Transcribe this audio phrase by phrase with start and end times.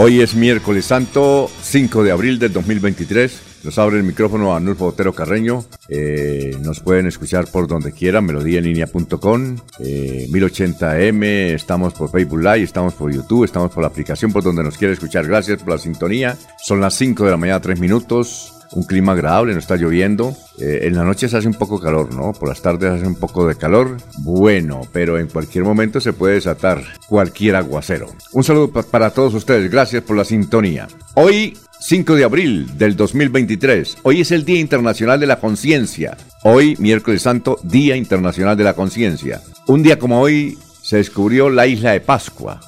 [0.00, 3.64] Hoy es miércoles santo, 5 de abril del 2023.
[3.64, 5.64] Nos abre el micrófono a Nulfo Otero Carreño.
[5.88, 12.94] Eh, nos pueden escuchar por donde quieran, melodíaenlínea.com, eh, 1080m, estamos por Facebook Live, estamos
[12.94, 15.26] por YouTube, estamos por la aplicación por donde nos quiera escuchar.
[15.26, 16.38] Gracias por la sintonía.
[16.62, 20.36] Son las 5 de la mañana, 3 minutos un clima agradable, no está lloviendo.
[20.58, 22.32] Eh, en la noche se hace un poco calor, ¿no?
[22.32, 23.96] Por las tardes hace un poco de calor.
[24.18, 28.08] Bueno, pero en cualquier momento se puede desatar cualquier aguacero.
[28.32, 30.88] Un saludo para todos ustedes, gracias por la sintonía.
[31.14, 33.98] Hoy 5 de abril del 2023.
[34.02, 36.16] Hoy es el Día Internacional de la Conciencia.
[36.42, 39.40] Hoy, miércoles santo, Día Internacional de la Conciencia.
[39.66, 40.58] Un día como hoy
[40.88, 42.58] se descubrió la isla de Pascua.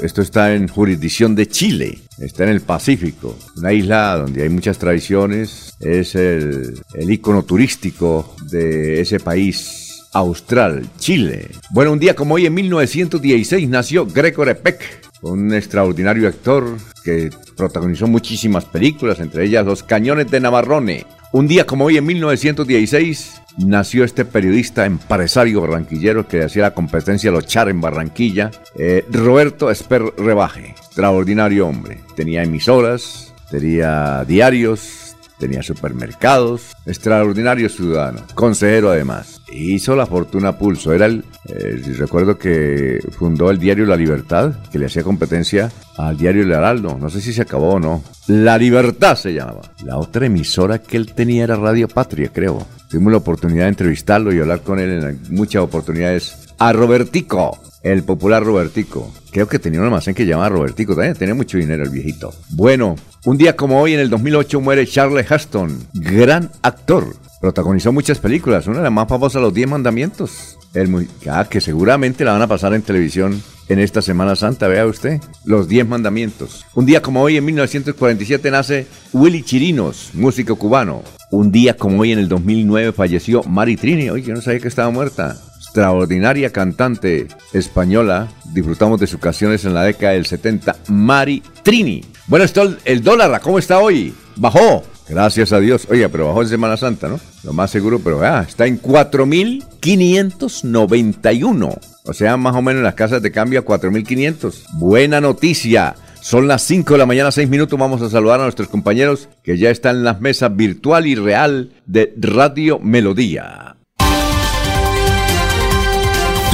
[0.00, 4.78] Esto, está en jurisdicción de Chile, está en el Pacífico, una isla donde hay muchas
[4.78, 11.48] tradiciones, es el, el ícono turístico de ese país austral, Chile.
[11.72, 14.80] Bueno, un día como hoy, en 1916, nació Gregory Peck,
[15.22, 21.06] un extraordinario actor que protagonizó muchísimas películas, entre ellas Los Cañones de Navarrone.
[21.32, 27.30] Un día como hoy, en 1916, nació este periodista empresario barranquillero que hacía la competencia
[27.30, 32.00] de los char en Barranquilla, eh, Roberto Esper Rebaje, extraordinario hombre.
[32.16, 39.40] Tenía emisoras, tenía diarios, tenía supermercados, extraordinario ciudadano, consejero además.
[39.52, 44.78] Hizo la fortuna pulso, era el, eh, recuerdo que fundó el diario La Libertad, que
[44.78, 48.02] le hacía competencia al diario El Heraldo, no sé si se acabó o no.
[48.26, 49.60] La Libertad se llamaba.
[49.84, 52.66] La otra emisora que él tenía era Radio Patria, creo.
[52.94, 56.36] Tuvimos la oportunidad de entrevistarlo y hablar con él en muchas oportunidades.
[56.60, 59.12] A Robertico, el popular Robertico.
[59.32, 62.32] Creo que tenía un almacén que llamaba Robertico, también tenía mucho dinero el viejito.
[62.50, 62.94] Bueno,
[63.24, 67.16] un día como hoy, en el 2008, muere Charles Heston, gran actor.
[67.40, 70.56] Protagonizó muchas películas, una de las más famosas, Los Diez Mandamientos.
[70.72, 74.86] El, ah, que seguramente la van a pasar en televisión en esta Semana Santa, vea
[74.86, 76.64] usted, los Diez Mandamientos.
[76.74, 81.02] Un día como hoy, en 1947, nace Willy Chirinos, músico cubano.
[81.34, 84.08] Un día como hoy, en el 2009, falleció Mari Trini.
[84.08, 85.36] Oye, yo no sabía que estaba muerta.
[85.56, 88.28] Extraordinaria cantante española.
[88.52, 90.76] Disfrutamos de sus canciones en la década del 70.
[90.90, 92.04] Mari Trini.
[92.28, 94.14] Bueno, esto, el dólar, ¿cómo está hoy?
[94.36, 94.84] Bajó.
[95.08, 95.88] Gracias a Dios.
[95.90, 97.18] Oiga, pero bajó en Semana Santa, ¿no?
[97.42, 101.78] Lo más seguro, pero está en 4.591.
[102.04, 104.66] O sea, más o menos en las casas de cambio a 4.500.
[104.74, 105.96] Buena noticia.
[106.24, 107.78] Son las 5 de la mañana, 6 minutos.
[107.78, 111.74] Vamos a saludar a nuestros compañeros que ya están en las mesas virtual y real
[111.84, 113.76] de Radio Melodía.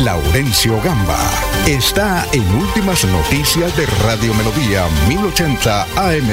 [0.04, 1.20] Laurencio Gamba
[1.68, 6.30] está en Últimas Noticias de Radio Melodía 1080 AM.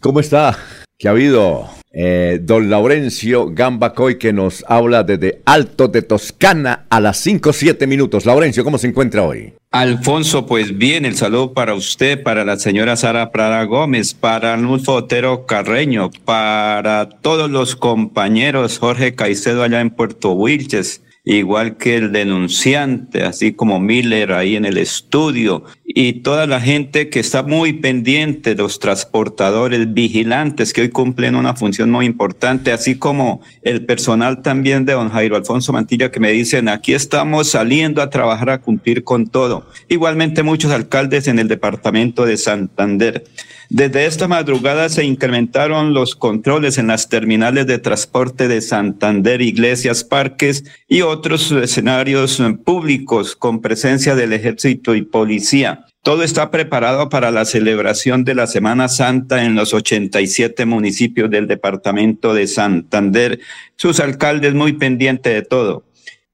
[0.00, 0.56] ¿Cómo está?
[0.98, 1.68] ¿Qué ha habido?
[1.96, 7.86] Eh, don Laurencio Gambacoy que nos habla desde Alto de Toscana a las 5 7
[7.86, 8.26] minutos.
[8.26, 9.52] Laurencio, ¿cómo se encuentra hoy?
[9.70, 14.94] Alfonso, pues bien, el saludo para usted, para la señora Sara Prada Gómez, para Nulfo
[14.94, 22.10] Otero Carreño, para todos los compañeros, Jorge Caicedo allá en Puerto Wilches, igual que el
[22.12, 25.64] denunciante, así como Miller ahí en el estudio,
[25.96, 31.54] y toda la gente que está muy pendiente, los transportadores, vigilantes, que hoy cumplen una
[31.54, 36.32] función muy importante, así como el personal también de don Jairo Alfonso Mantilla, que me
[36.32, 39.70] dicen, aquí estamos saliendo a trabajar a cumplir con todo.
[39.88, 43.24] Igualmente muchos alcaldes en el departamento de Santander.
[43.70, 50.04] Desde esta madrugada se incrementaron los controles en las terminales de transporte de Santander, iglesias,
[50.04, 55.83] parques y otros escenarios públicos con presencia del ejército y policía.
[56.04, 61.46] Todo está preparado para la celebración de la Semana Santa en los 87 municipios del
[61.46, 63.40] departamento de Santander.
[63.76, 65.84] Sus alcaldes muy pendientes de todo.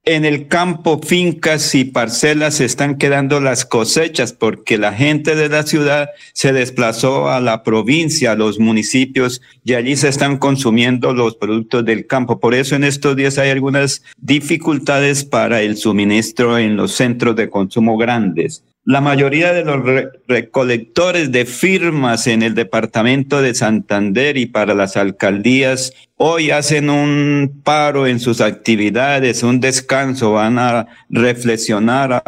[0.05, 5.49] en el campo, fincas y parcelas se están quedando las cosechas porque la gente de
[5.49, 11.13] la ciudad se desplazó a la provincia, a los municipios y allí se están consumiendo
[11.13, 12.41] los productos del campo.
[12.41, 17.49] Por eso en estos días hay algunas dificultades para el suministro en los centros de
[17.49, 18.65] consumo grandes.
[18.85, 19.83] La mayoría de los
[20.27, 27.61] recolectores de firmas en el departamento de Santander y para las alcaldías hoy hacen un
[27.63, 32.25] paro en sus actividades, un descanso, van a reflexionar, a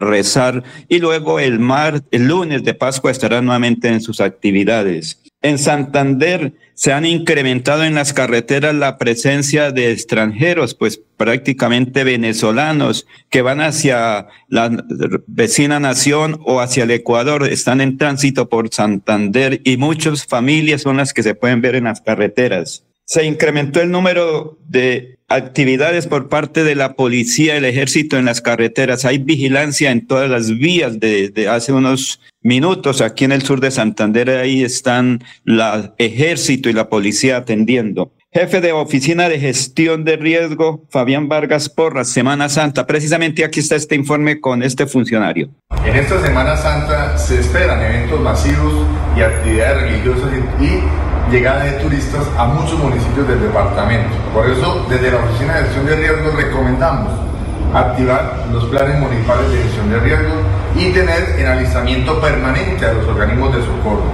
[0.00, 5.21] rezar y luego el mar, el lunes de Pascua estarán nuevamente en sus actividades.
[5.42, 13.06] En Santander se han incrementado en las carreteras la presencia de extranjeros, pues prácticamente venezolanos
[13.28, 14.70] que van hacia la
[15.26, 20.96] vecina nación o hacia el Ecuador, están en tránsito por Santander y muchas familias son
[20.96, 22.84] las que se pueden ver en las carreteras.
[23.04, 28.40] Se incrementó el número de actividades por parte de la policía, el ejército en las
[28.40, 29.04] carreteras.
[29.04, 33.70] Hay vigilancia en todas las vías desde hace unos minutos aquí en el sur de
[33.70, 34.30] Santander.
[34.30, 38.12] Ahí están el ejército y la policía atendiendo.
[38.34, 42.86] Jefe de Oficina de Gestión de Riesgo, Fabián Vargas Porras, Semana Santa.
[42.86, 45.50] Precisamente aquí está este informe con este funcionario.
[45.84, 48.86] En esta Semana Santa se esperan eventos masivos
[49.18, 50.30] y actividades religiosas
[50.62, 54.16] y llegada de turistas a muchos municipios del departamento.
[54.34, 57.12] Por eso, desde la Oficina de Gestión de Riesgo recomendamos
[57.74, 60.34] activar los planes municipales de gestión de riesgo
[60.76, 64.04] y tener en alistamiento permanente a los organismos de socorro.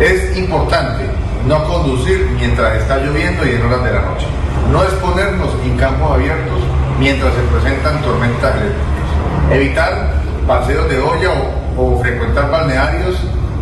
[0.00, 1.04] Es importante
[1.46, 4.26] no conducir mientras está lloviendo y en horas de la noche.
[4.70, 6.60] No exponernos en campos abiertos
[6.98, 9.50] mientras se presentan tormentas eléctricas.
[9.50, 10.12] Evitar
[10.46, 11.30] paseos de olla
[11.76, 13.16] o, frecuentar balnearios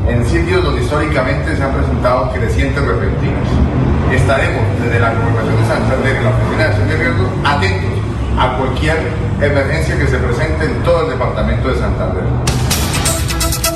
[0.09, 3.49] en sitios donde históricamente se han presentado crecientes repentinos.
[4.13, 7.91] Estaremos desde la Gobernación de Santander y la Oficina de Acción de Riesgo atentos
[8.39, 8.97] a cualquier
[9.41, 12.25] emergencia que se presente en todo el departamento de Santander.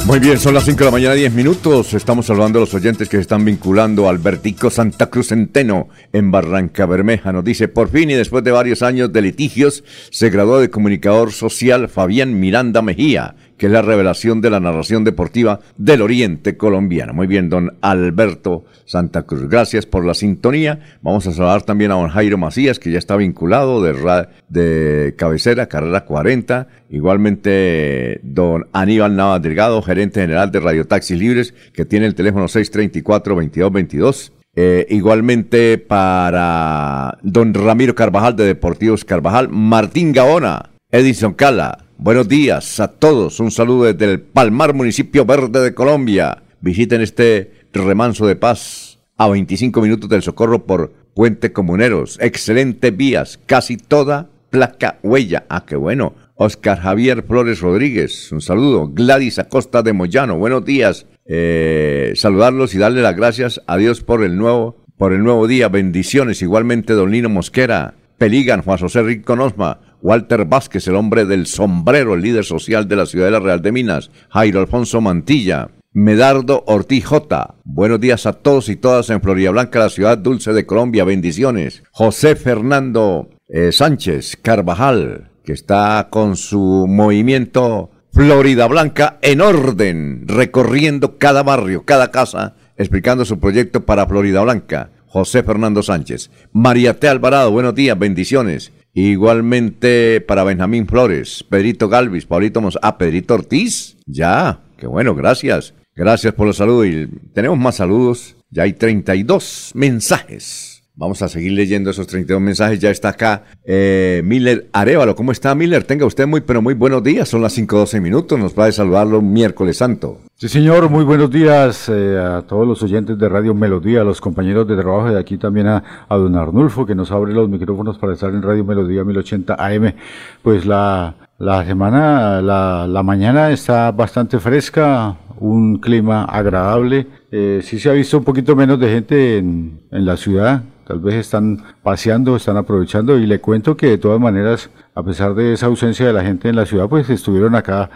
[0.07, 1.95] Muy bien, son las 5 de la mañana, 10 minutos.
[1.95, 6.31] Estamos saludando a los oyentes que se están vinculando al Vertico Santa Cruz Centeno en
[6.31, 7.33] Barranca Bermeja.
[7.33, 11.33] Nos dice, por fin y después de varios años de litigios, se graduó de comunicador
[11.33, 17.13] social Fabián Miranda Mejía que es la revelación de la narración deportiva del Oriente colombiano.
[17.13, 19.49] Muy bien, don Alberto Santa Cruz.
[19.49, 20.81] Gracias por la sintonía.
[21.03, 25.67] Vamos a saludar también a don Jairo Macías, que ya está vinculado de, de cabecera,
[25.67, 26.69] carrera 40.
[26.91, 32.47] Igualmente, don Aníbal Nava Delgado, gerente general de Radio Taxis Libres, que tiene el teléfono
[32.47, 34.33] 634-2222.
[34.57, 42.81] Eh, igualmente para don Ramiro Carvajal de Deportivos Carvajal, Martín Gaona, Edison Cala, Buenos días
[42.81, 43.39] a todos.
[43.41, 46.43] Un saludo desde el Palmar, municipio verde de Colombia.
[46.61, 52.19] Visiten este remanso de paz a 25 minutos del Socorro por Puente Comuneros.
[52.21, 55.47] Excelentes vías, casi toda placa huella.
[55.49, 56.15] Ah, qué bueno.
[56.35, 58.89] Oscar Javier Flores Rodríguez, un saludo.
[58.89, 61.07] Gladys Acosta de Moyano, buenos días.
[61.27, 65.69] Eh, saludarlos y darle las gracias a Dios por el nuevo, por el nuevo día.
[65.69, 66.43] Bendiciones.
[66.43, 72.13] Igualmente, Don Lino Mosquera, Peligan, Juan José Rico Nosma, Walter Vázquez, el hombre del sombrero,
[72.13, 76.63] el líder social de la ciudad de la Real de Minas, Jairo Alfonso Mantilla, Medardo
[76.67, 77.55] Ortiz J.
[77.65, 81.05] Buenos días a todos y todas en Florida Blanca, la ciudad dulce de Colombia.
[81.05, 81.83] Bendiciones.
[81.91, 91.17] José Fernando eh, Sánchez Carvajal, que está con su movimiento Florida Blanca en orden, recorriendo
[91.17, 94.91] cada barrio, cada casa, explicando su proyecto para Florida Blanca.
[95.07, 96.31] José Fernando Sánchez.
[96.53, 97.09] María T.
[97.09, 98.73] Alvarado, buenos días, bendiciones.
[98.95, 102.79] Igualmente para Benjamín Flores, Pedrito Galvis, Paulito Mos...
[102.81, 103.97] Ah, Pedrito Ortiz.
[104.07, 105.75] Ya, qué bueno, gracias.
[105.97, 108.37] Gracias por los saludos y tenemos más saludos.
[108.51, 110.85] Ya hay 32 mensajes.
[110.97, 112.79] Vamos a seguir leyendo esos 32 mensajes.
[112.79, 115.17] Ya está acá eh, Miller Arevalo.
[115.17, 115.83] ¿Cómo está Miller?
[115.83, 117.29] Tenga usted muy, pero muy buenos días.
[117.29, 118.39] Son las 5.12 minutos.
[118.39, 120.21] Nos va a saludarlo miércoles santo.
[120.37, 120.91] Sí, señor.
[120.91, 124.77] Muy buenos días eh, a todos los oyentes de Radio Melodía, a los compañeros de
[124.77, 128.43] trabajo de aquí también a, don Arnulfo, que nos abre los micrófonos para estar en
[128.43, 129.95] Radio Melodía 1080 AM.
[130.43, 137.07] Pues la, la semana, la, la mañana está bastante fresca, un clima agradable.
[137.31, 140.99] Eh, sí se ha visto un poquito menos de gente en, en la ciudad, tal
[140.99, 145.53] vez están paseando, están aprovechando y le cuento que de todas maneras, a pesar de
[145.53, 147.89] esa ausencia de la gente en la ciudad, pues estuvieron acá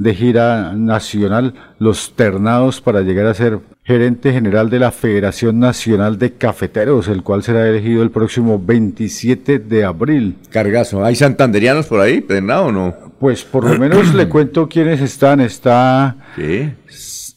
[0.00, 6.18] de gira nacional los ternados para llegar a ser gerente general de la Federación Nacional
[6.18, 10.36] de Cafeteros, el cual será elegido el próximo 27 de abril.
[10.48, 12.94] Cargazo, ¿hay santanderianos por ahí, ternado o no?
[13.18, 15.42] Pues por lo menos le cuento quiénes están.
[15.42, 16.16] Está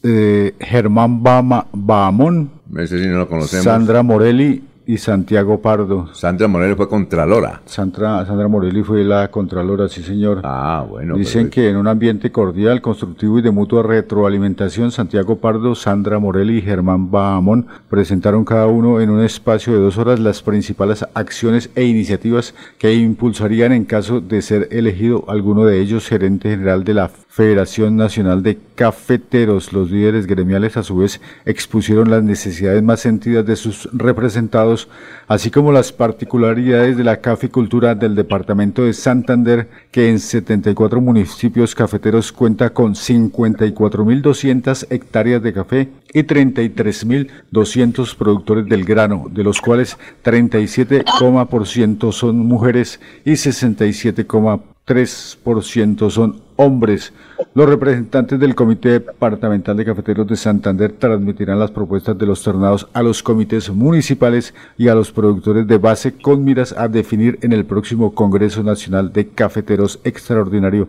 [0.02, 2.50] eh, Germán Bama, Bahamón,
[2.86, 3.28] sí no.
[3.42, 6.08] Sandra Morelli, y Santiago Pardo.
[6.14, 7.62] Sandra Morelli fue Contralora.
[7.64, 10.40] Sandra, Sandra Morelli fue la Contralora, sí señor.
[10.44, 11.16] Ah, bueno.
[11.16, 16.58] Dicen que en un ambiente cordial, constructivo y de mutua retroalimentación, Santiago Pardo, Sandra Morelli
[16.58, 21.70] y Germán Bahamón presentaron cada uno en un espacio de dos horas las principales acciones
[21.74, 26.94] e iniciativas que impulsarían en caso de ser elegido alguno de ellos gerente general de
[26.94, 29.72] la Federación Nacional de Cafeteros.
[29.72, 34.86] Los líderes gremiales a su vez expusieron las necesidades más sentidas de sus representados,
[35.26, 41.74] así como las particularidades de la caficultura del departamento de Santander, que en 74 municipios
[41.74, 49.98] cafeteros cuenta con 54.200 hectáreas de café y 33.200 productores del grano, de los cuales
[50.22, 57.12] 37,% son mujeres y 67,3% son hombres.
[57.54, 62.88] Los representantes del Comité Departamental de Cafeteros de Santander transmitirán las propuestas de los tornados
[62.92, 67.52] a los comités municipales y a los productores de base con miras a definir en
[67.52, 70.88] el próximo Congreso Nacional de Cafeteros Extraordinario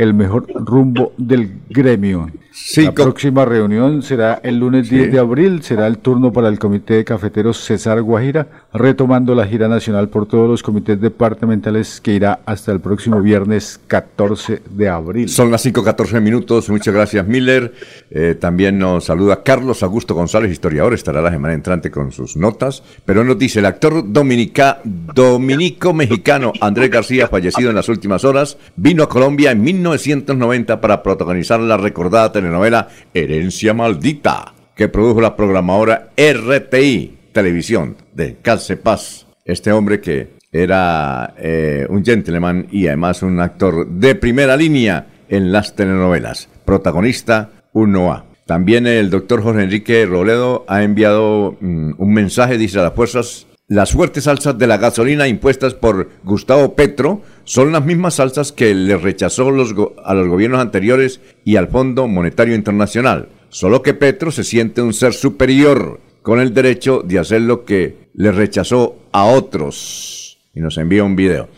[0.00, 2.30] el mejor rumbo del gremio.
[2.76, 6.94] La próxima reunión será el lunes 10 de abril, será el turno para el Comité
[6.94, 12.40] de Cafeteros César Guajira, retomando la gira nacional por todos los comités departamentales que irá
[12.46, 15.28] hasta el próximo viernes 14 de abril.
[15.28, 16.68] Son las 5.14 minutos.
[16.68, 17.72] Muchas gracias, Miller.
[18.10, 20.94] Eh, también nos saluda Carlos Augusto González, historiador.
[20.94, 22.82] Estará la semana entrante con sus notas.
[23.04, 29.02] Pero nos dice el actor dominica, dominico-mexicano Andrés García, fallecido en las últimas horas, vino
[29.02, 36.10] a Colombia en 1990 para protagonizar la recordada telenovela Herencia Maldita, que produjo la programadora
[36.16, 39.26] RTI Televisión de Calce Paz.
[39.44, 45.52] Este hombre que era eh, un gentleman y además un actor de primera línea en
[45.52, 46.48] las telenovelas.
[46.66, 48.24] Protagonista 1A.
[48.44, 53.46] También el doctor Jorge Enrique Roledo ha enviado mm, un mensaje, dice a las fuerzas,
[53.68, 58.74] las fuertes alzas de la gasolina impuestas por Gustavo Petro son las mismas alzas que
[58.74, 63.28] le rechazó a los gobiernos anteriores y al Fondo Monetario Internacional.
[63.48, 68.08] Solo que Petro se siente un ser superior con el derecho de hacer lo que
[68.14, 71.48] le rechazó a otros y nos envía un video.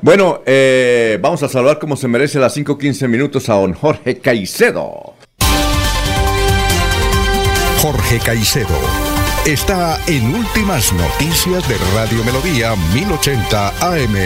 [0.00, 5.14] Bueno, eh, vamos a saludar como se merece las 5.15 minutos a don Jorge Caicedo.
[7.80, 8.76] Jorge Caicedo
[9.46, 14.16] está en Últimas Noticias de Radio Melodía 1080 AM.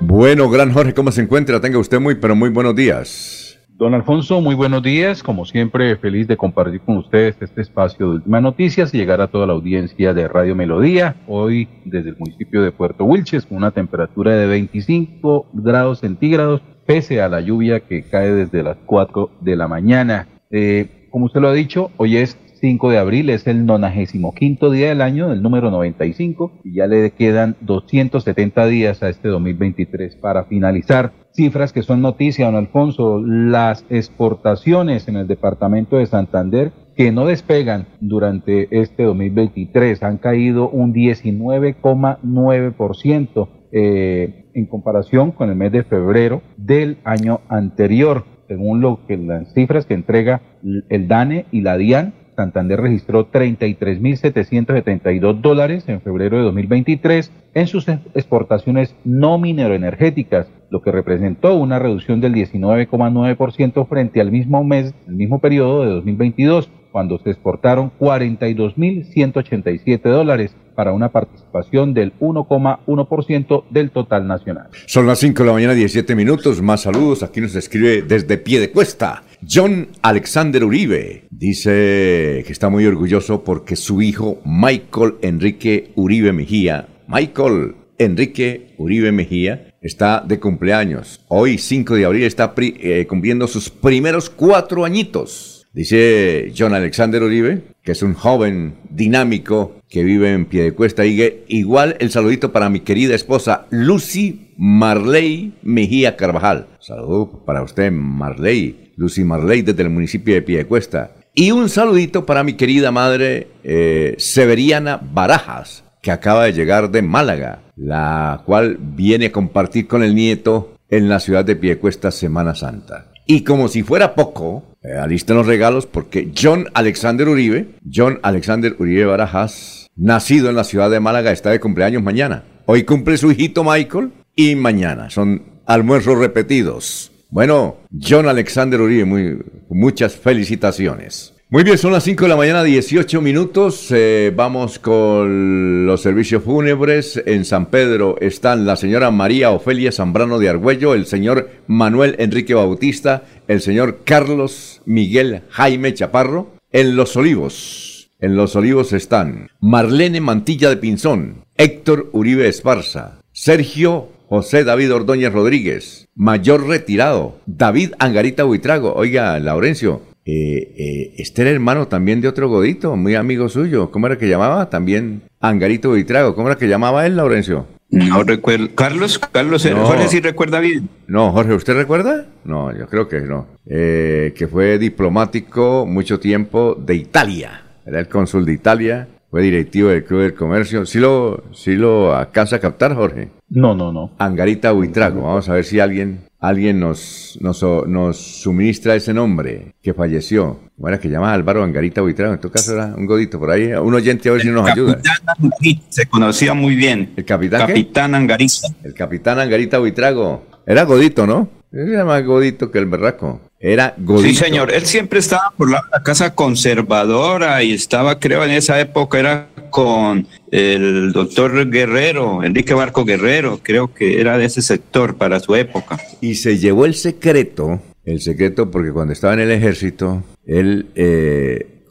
[0.00, 1.60] Bueno, gran Jorge, ¿cómo se encuentra?
[1.60, 3.37] Tenga usted muy, pero muy buenos días.
[3.78, 5.22] Don Alfonso, muy buenos días.
[5.22, 9.28] Como siempre, feliz de compartir con ustedes este espacio de últimas noticias y llegar a
[9.28, 11.14] toda la audiencia de Radio Melodía.
[11.28, 17.22] Hoy, desde el municipio de Puerto Wilches, con una temperatura de 25 grados centígrados, pese
[17.22, 20.26] a la lluvia que cae desde las 4 de la mañana.
[20.50, 24.88] Eh, como usted lo ha dicho, hoy es 5 de abril, es el 95 día
[24.88, 30.44] del año, del número 95, y ya le quedan 270 días a este 2023 para
[30.44, 31.12] finalizar.
[31.32, 37.26] Cifras que son noticia, don Alfonso, las exportaciones en el departamento de Santander que no
[37.26, 45.84] despegan durante este 2023 han caído un 19,9% eh, en comparación con el mes de
[45.84, 50.42] febrero del año anterior, según lo que las cifras que entrega
[50.88, 57.88] el DANE y la DIAN Santander registró 33.772 dólares en febrero de 2023 en sus
[57.88, 65.16] exportaciones no mineroenergéticas, lo que representó una reducción del 19,9% frente al mismo mes, el
[65.16, 73.90] mismo periodo de 2022, cuando se exportaron 42.187 dólares para una participación del 1,1% del
[73.90, 74.68] total nacional.
[74.86, 76.62] Son las 5 de la mañana, 17 minutos.
[76.62, 77.24] Más saludos.
[77.24, 79.24] Aquí nos escribe desde pie de cuesta.
[79.44, 86.86] John Alexander Uribe dice que está muy orgulloso porque su hijo Michael Enrique Uribe Mejía,
[87.08, 91.24] Michael Enrique Uribe Mejía, está de cumpleaños.
[91.26, 95.66] Hoy, 5 de abril, está eh, cumpliendo sus primeros cuatro añitos.
[95.72, 101.04] Dice John Alexander Uribe, que es un joven dinámico que vive en Piedecuesta.
[101.04, 106.66] Igual el saludito para mi querida esposa Lucy Marley Mejía Carvajal.
[106.80, 108.92] Saludo para usted, Marley.
[108.96, 111.12] Lucy Marley desde el municipio de Piedecuesta.
[111.34, 117.02] Y un saludito para mi querida madre eh, Severiana Barajas, que acaba de llegar de
[117.02, 122.56] Málaga, la cual viene a compartir con el nieto en la ciudad de Piedecuesta Semana
[122.56, 123.12] Santa.
[123.24, 128.74] Y como si fuera poco, eh, alisten los regalos porque John Alexander Uribe, John Alexander
[128.78, 132.44] Uribe Barajas, nacido en la ciudad de Málaga, está de cumpleaños mañana.
[132.66, 135.10] Hoy cumple su hijito Michael y mañana.
[135.10, 137.10] Son almuerzos repetidos.
[137.30, 139.38] Bueno, John Alexander Uribe, muy,
[139.68, 141.34] muchas felicitaciones.
[141.50, 143.86] Muy bien, son las 5 de la mañana, 18 minutos.
[143.90, 147.22] Eh, vamos con los servicios fúnebres.
[147.24, 152.52] En San Pedro están la señora María Ofelia Zambrano de Argüello, el señor Manuel Enrique
[152.52, 156.52] Bautista, el señor Carlos Miguel Jaime Chaparro.
[156.70, 157.87] En Los Olivos,
[158.20, 165.32] en Los Olivos están Marlene Mantilla de Pinzón, Héctor Uribe Esparza, Sergio José David Ordóñez
[165.32, 168.92] Rodríguez, mayor retirado, David Angarita Buitrago.
[168.94, 173.90] Oiga, Laurencio, eh, eh, este era hermano también de otro godito, muy amigo suyo.
[173.90, 174.68] ¿Cómo era que llamaba?
[174.68, 176.34] También Angarito Buitrago.
[176.34, 177.66] ¿Cómo era que llamaba él, Laurencio?
[177.90, 178.68] No recuerdo.
[178.74, 180.90] Carlos, Carlos, Jorge sí recuerda bien.
[181.06, 182.26] No, Jorge, ¿usted recuerda?
[182.44, 183.46] No, yo creo que no.
[183.64, 187.62] Eh, que fue diplomático mucho tiempo de Italia.
[187.88, 190.84] Era el cónsul de Italia, fue directivo del Club del Comercio.
[190.84, 193.30] ¿Sí lo, sí lo alcanza a captar, Jorge?
[193.48, 194.12] No, no, no.
[194.18, 195.22] Angarita Buitrago.
[195.22, 200.58] Vamos a ver si alguien alguien nos, nos, nos, suministra ese nombre que falleció.
[200.76, 202.34] Bueno, que llama Álvaro Angarita Buitrago.
[202.34, 203.72] En tu caso era un godito por ahí.
[203.72, 205.00] Un oyente a ver si nos ayuda.
[205.26, 207.14] Angarita, se conocía muy bien.
[207.16, 207.66] ¿El capitán?
[207.66, 208.68] Capitán Angarita.
[208.84, 210.42] El capitán Angarita Buitrago.
[210.66, 211.48] Era godito, ¿no?
[211.72, 213.40] Era más godito que el berraco.
[213.60, 214.28] Era godito.
[214.28, 214.72] Sí, señor.
[214.72, 220.26] Él siempre estaba por la casa conservadora y estaba, creo, en esa época era con
[220.50, 225.98] el doctor Guerrero, Enrique Barco Guerrero, creo que era de ese sector para su época.
[226.20, 231.84] Y se llevó el secreto, el secreto porque cuando estaba en el ejército, él eh,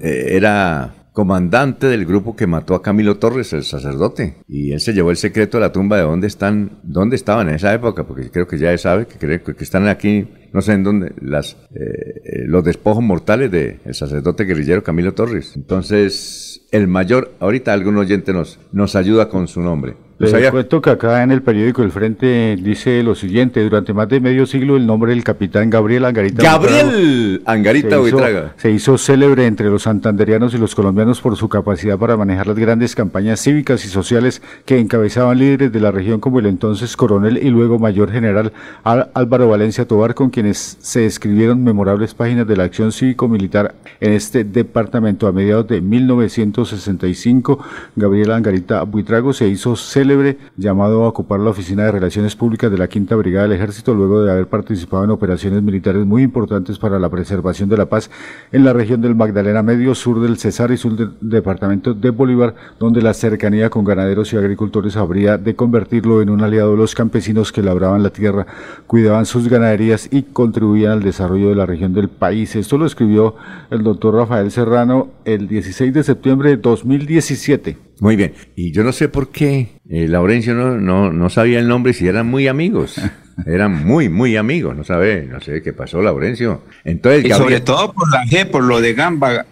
[0.00, 4.36] eh, era comandante del grupo que mató a Camilo Torres, el sacerdote.
[4.48, 7.56] Y él se llevó el secreto a la tumba de dónde están, dónde estaban en
[7.56, 10.84] esa época, porque creo que ya sabe que, cree, que están aquí, no sé en
[10.84, 15.52] dónde, las, eh, los despojos mortales del sacerdote guerrillero Camilo Torres.
[15.56, 19.94] Entonces, el mayor, ahorita algún oyente nos, nos ayuda con su nombre.
[20.20, 24.20] Les cuento que acá en el periódico El Frente dice lo siguiente, durante más de
[24.20, 29.70] medio siglo el nombre del capitán Gabriel Angarita Gabriel Angarita Buitrago se hizo célebre entre
[29.70, 33.88] los santanderianos y los colombianos por su capacidad para manejar las grandes campañas cívicas y
[33.88, 38.52] sociales que encabezaban líderes de la región como el entonces coronel y luego mayor general
[38.84, 44.42] Álvaro Valencia Tobar, con quienes se escribieron memorables páginas de la acción cívico-militar en este
[44.42, 45.26] departamento.
[45.26, 47.58] A mediados de 1965,
[47.94, 52.78] Gabriel Angarita Buitrago se hizo célebre llamado a ocupar la Oficina de Relaciones Públicas de
[52.78, 56.98] la Quinta Brigada del Ejército luego de haber participado en operaciones militares muy importantes para
[56.98, 58.10] la preservación de la paz
[58.50, 62.54] en la región del Magdalena Medio, sur del Cesar y sur del departamento de Bolívar,
[62.78, 66.94] donde la cercanía con ganaderos y agricultores habría de convertirlo en un aliado de los
[66.94, 68.46] campesinos que labraban la tierra,
[68.86, 72.56] cuidaban sus ganaderías y contribuían al desarrollo de la región del país.
[72.56, 73.36] Esto lo escribió
[73.70, 77.76] el doctor Rafael Serrano el 16 de septiembre de 2017.
[78.00, 78.32] Muy bien.
[78.56, 82.08] Y yo no sé por qué eh, Laurencio no, no, no, sabía el nombre si
[82.08, 83.00] eran muy amigos.
[83.46, 84.76] Eran muy, muy amigos.
[84.76, 86.62] No sabe, no sé qué pasó, Laurencio.
[86.84, 89.46] Entonces, y sobre todo por la G, por lo de Gamba,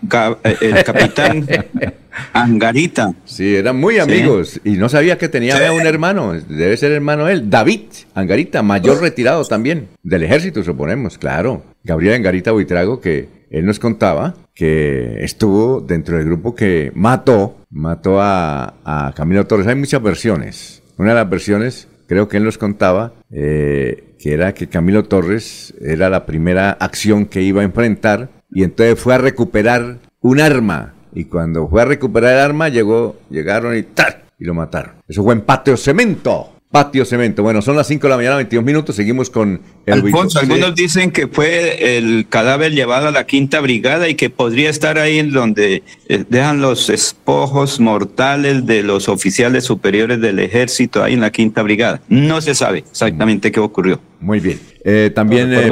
[0.44, 1.46] eh, el capitán
[2.32, 3.14] Angarita.
[3.24, 4.60] Sí, eran muy amigos.
[4.64, 6.32] Y no sabía que tenía un hermano.
[6.32, 7.48] Debe ser hermano él.
[7.48, 7.82] David
[8.14, 9.88] Angarita, mayor retirado también.
[10.02, 11.62] Del ejército, suponemos, claro.
[11.84, 18.20] Gabriel Angarita Buitrago, que él nos contaba que estuvo dentro del grupo que mató, mató
[18.20, 19.66] a, Camilo Torres.
[19.66, 20.82] Hay muchas versiones.
[20.96, 25.74] Una de las versiones, creo que él nos contaba, eh, que era que Camilo Torres
[25.80, 30.94] era la primera acción que iba a enfrentar y entonces fue a recuperar un arma.
[31.12, 34.24] Y cuando fue a recuperar el arma, llegó, llegaron y ¡tar!
[34.38, 34.92] y lo mataron.
[35.06, 36.52] Eso fue en patio cemento.
[36.70, 37.42] Patio Cemento.
[37.42, 38.94] Bueno, son las 5 de la mañana, 22 minutos.
[38.94, 44.08] Seguimos con el Alfonso, algunos dicen que fue el cadáver llevado a la quinta brigada
[44.08, 49.64] y que podría estar ahí en donde eh, dejan los espojos mortales de los oficiales
[49.64, 52.02] superiores del ejército, ahí en la quinta brigada.
[52.10, 54.00] No se sabe exactamente qué ocurrió.
[54.20, 54.58] Muy bien.
[54.84, 55.70] Eh, también, eh,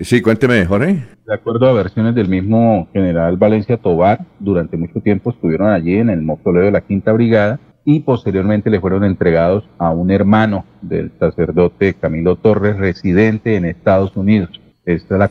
[0.00, 1.04] sí, cuénteme, Jorge.
[1.24, 6.10] De acuerdo a versiones del mismo general Valencia Tobar, durante mucho tiempo estuvieron allí en
[6.10, 11.10] el mausoleo de la quinta brigada y posteriormente le fueron entregados a un hermano del
[11.18, 14.60] sacerdote Camilo Torres, residente en Estados Unidos.
[14.84, 15.30] Esta es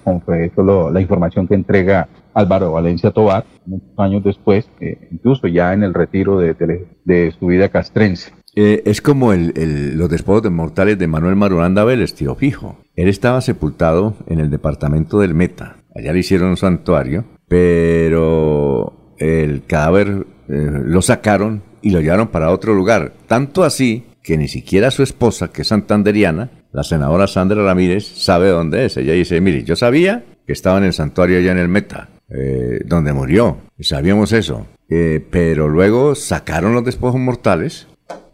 [0.57, 5.83] la, la información que entrega Álvaro Valencia Tobar, muchos años después, eh, incluso ya en
[5.83, 8.31] el retiro de, su vida castrense.
[8.55, 12.77] Eh, es como el, los despojos de mortales de Manuel Marulanda Vélez, tío fijo.
[12.95, 15.77] Él estaba sepultado en el departamento del Meta.
[15.95, 22.51] Allá le hicieron un santuario, pero el cadáver eh, lo sacaron y lo llevaron para
[22.51, 23.13] otro lugar.
[23.27, 28.49] Tanto así que ni siquiera su esposa, que es santanderiana, la senadora Sandra Ramírez, sabe
[28.49, 28.97] dónde es.
[28.97, 32.81] Ella dice, mire, yo sabía que estaba en el santuario allá en el Meta, eh,
[32.85, 33.57] donde murió.
[33.79, 34.67] Sabíamos eso.
[34.89, 37.87] Eh, pero luego sacaron los despojos mortales,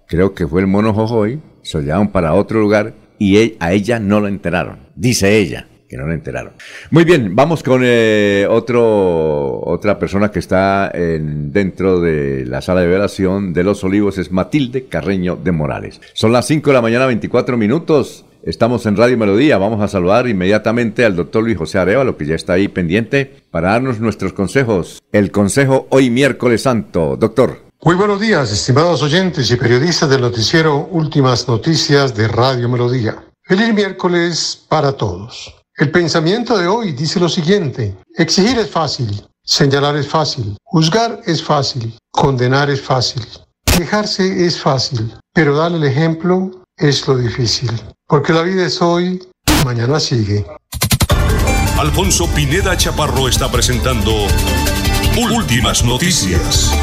[0.08, 3.74] creo que fue el mono Jojoy, se lo llevaron para otro lugar y e, a
[3.74, 5.68] ella no lo enteraron, dice ella.
[5.88, 6.54] Que no lo enteraron.
[6.92, 12.82] Muy bien, vamos con eh, otro, otra persona que está en, dentro de la sala
[12.82, 16.02] de velación de Los Olivos, es Matilde Carreño de Morales.
[16.14, 18.26] Son las 5 de la mañana, 24 minutos.
[18.44, 19.58] Estamos en Radio Melodía.
[19.58, 23.72] Vamos a saludar inmediatamente al doctor Luis José Arevalo, que ya está ahí pendiente, para
[23.72, 25.02] darnos nuestros consejos.
[25.12, 27.18] El consejo hoy miércoles santo.
[27.18, 27.68] Doctor.
[27.84, 33.24] Muy buenos días, estimados oyentes y periodistas del noticiero Últimas Noticias de Radio Melodía.
[33.44, 35.57] Feliz miércoles para todos.
[35.80, 37.96] El pensamiento de hoy dice lo siguiente.
[38.16, 43.22] Exigir es fácil, señalar es fácil, juzgar es fácil, condenar es fácil,
[43.64, 47.70] quejarse es fácil, pero dar el ejemplo es lo difícil.
[48.08, 49.22] Porque la vida es hoy,
[49.66, 50.44] mañana sigue.
[51.78, 54.12] Alfonso Pineda Chaparro está presentando
[55.32, 56.76] Últimas Noticias.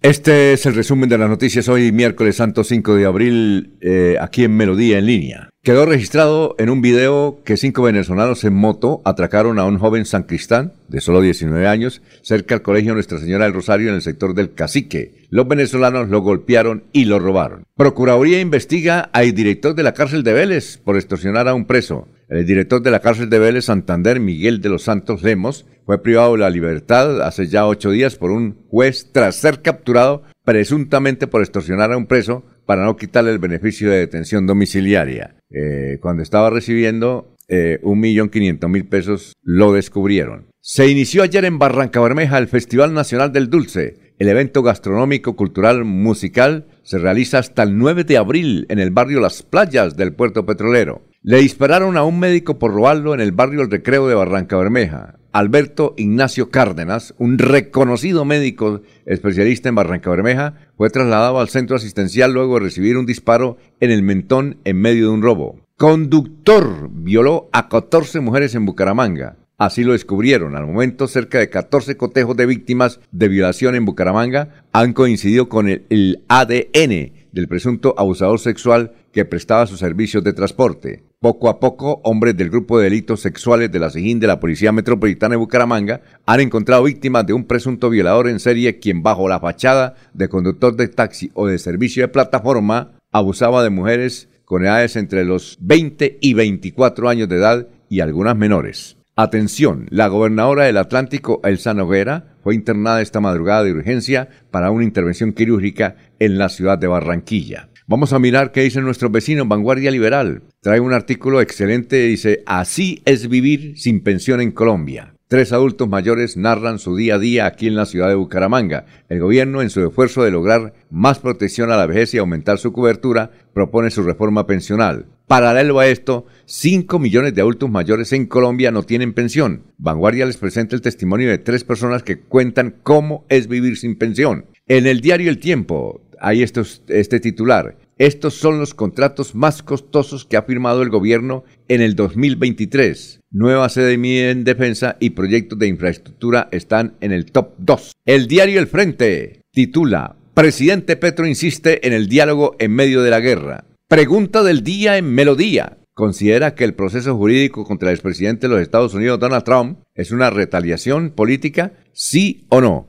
[0.00, 4.44] Este es el resumen de las noticias hoy, miércoles santo 5 de abril, eh, aquí
[4.44, 5.50] en Melodía en línea.
[5.64, 10.24] Quedó registrado en un video que cinco venezolanos en moto atracaron a un joven San
[10.24, 14.34] Cristán de solo 19 años cerca al colegio Nuestra Señora del Rosario en el sector
[14.34, 15.26] del Cacique.
[15.30, 17.64] Los venezolanos lo golpearon y lo robaron.
[17.76, 22.08] Procuraduría investiga al director de la cárcel de Vélez por extorsionar a un preso.
[22.28, 26.32] El director de la cárcel de Vélez Santander, Miguel de los Santos Lemos, fue privado
[26.32, 31.40] de la libertad hace ya ocho días por un juez tras ser capturado presuntamente por
[31.40, 35.33] extorsionar a un preso para no quitarle el beneficio de detención domiciliaria.
[35.50, 40.46] Eh, cuando estaba recibiendo eh, un millón quinientos mil pesos, lo descubrieron.
[40.60, 44.14] Se inició ayer en Barranca Bermeja el Festival Nacional del Dulce.
[44.18, 49.20] El evento gastronómico, cultural, musical se realiza hasta el 9 de abril en el barrio
[49.20, 51.02] Las Playas del puerto petrolero.
[51.22, 55.18] Le dispararon a un médico por robarlo en el barrio El Recreo de Barranca Bermeja.
[55.34, 62.32] Alberto Ignacio Cárdenas, un reconocido médico especialista en Barranca Bermeja, fue trasladado al centro asistencial
[62.32, 65.58] luego de recibir un disparo en el mentón en medio de un robo.
[65.76, 69.36] Conductor violó a 14 mujeres en Bucaramanga.
[69.58, 70.54] Así lo descubrieron.
[70.54, 75.68] Al momento, cerca de 14 cotejos de víctimas de violación en Bucaramanga han coincidido con
[75.68, 81.02] el, el ADN del presunto abusador sexual que prestaba sus servicios de transporte.
[81.24, 84.72] Poco a poco, hombres del grupo de delitos sexuales de la SIGIN de la Policía
[84.72, 89.40] Metropolitana de Bucaramanga han encontrado víctimas de un presunto violador en serie quien bajo la
[89.40, 94.96] fachada de conductor de taxi o de servicio de plataforma abusaba de mujeres con edades
[94.96, 98.98] entre los 20 y 24 años de edad y algunas menores.
[99.16, 104.84] Atención, la gobernadora del Atlántico, Elsa Noguera, fue internada esta madrugada de urgencia para una
[104.84, 107.70] intervención quirúrgica en la ciudad de Barranquilla.
[107.86, 110.44] Vamos a mirar qué dice nuestro vecino Vanguardia Liberal.
[110.62, 115.16] Trae un artículo excelente, dice, así es vivir sin pensión en Colombia.
[115.28, 118.86] Tres adultos mayores narran su día a día aquí en la ciudad de Bucaramanga.
[119.10, 122.72] El gobierno, en su esfuerzo de lograr más protección a la vejez y aumentar su
[122.72, 125.04] cobertura, propone su reforma pensional.
[125.26, 129.64] Paralelo a esto, 5 millones de adultos mayores en Colombia no tienen pensión.
[129.76, 134.46] Vanguardia les presenta el testimonio de tres personas que cuentan cómo es vivir sin pensión.
[134.66, 137.76] En el diario El Tiempo hay estos, este titular.
[137.98, 143.20] Estos son los contratos más costosos que ha firmado el gobierno en el 2023.
[143.30, 143.94] Nueva sede
[144.30, 147.92] en defensa y proyectos de infraestructura están en el top 2.
[148.04, 153.20] El diario El Frente titula Presidente Petro insiste en el diálogo en medio de la
[153.20, 153.64] guerra.
[153.86, 155.78] Pregunta del día en Melodía.
[155.94, 160.10] ¿Considera que el proceso jurídico contra el expresidente de los Estados Unidos, Donald Trump, es
[160.10, 161.74] una retaliación política?
[161.92, 162.88] ¿Sí o no?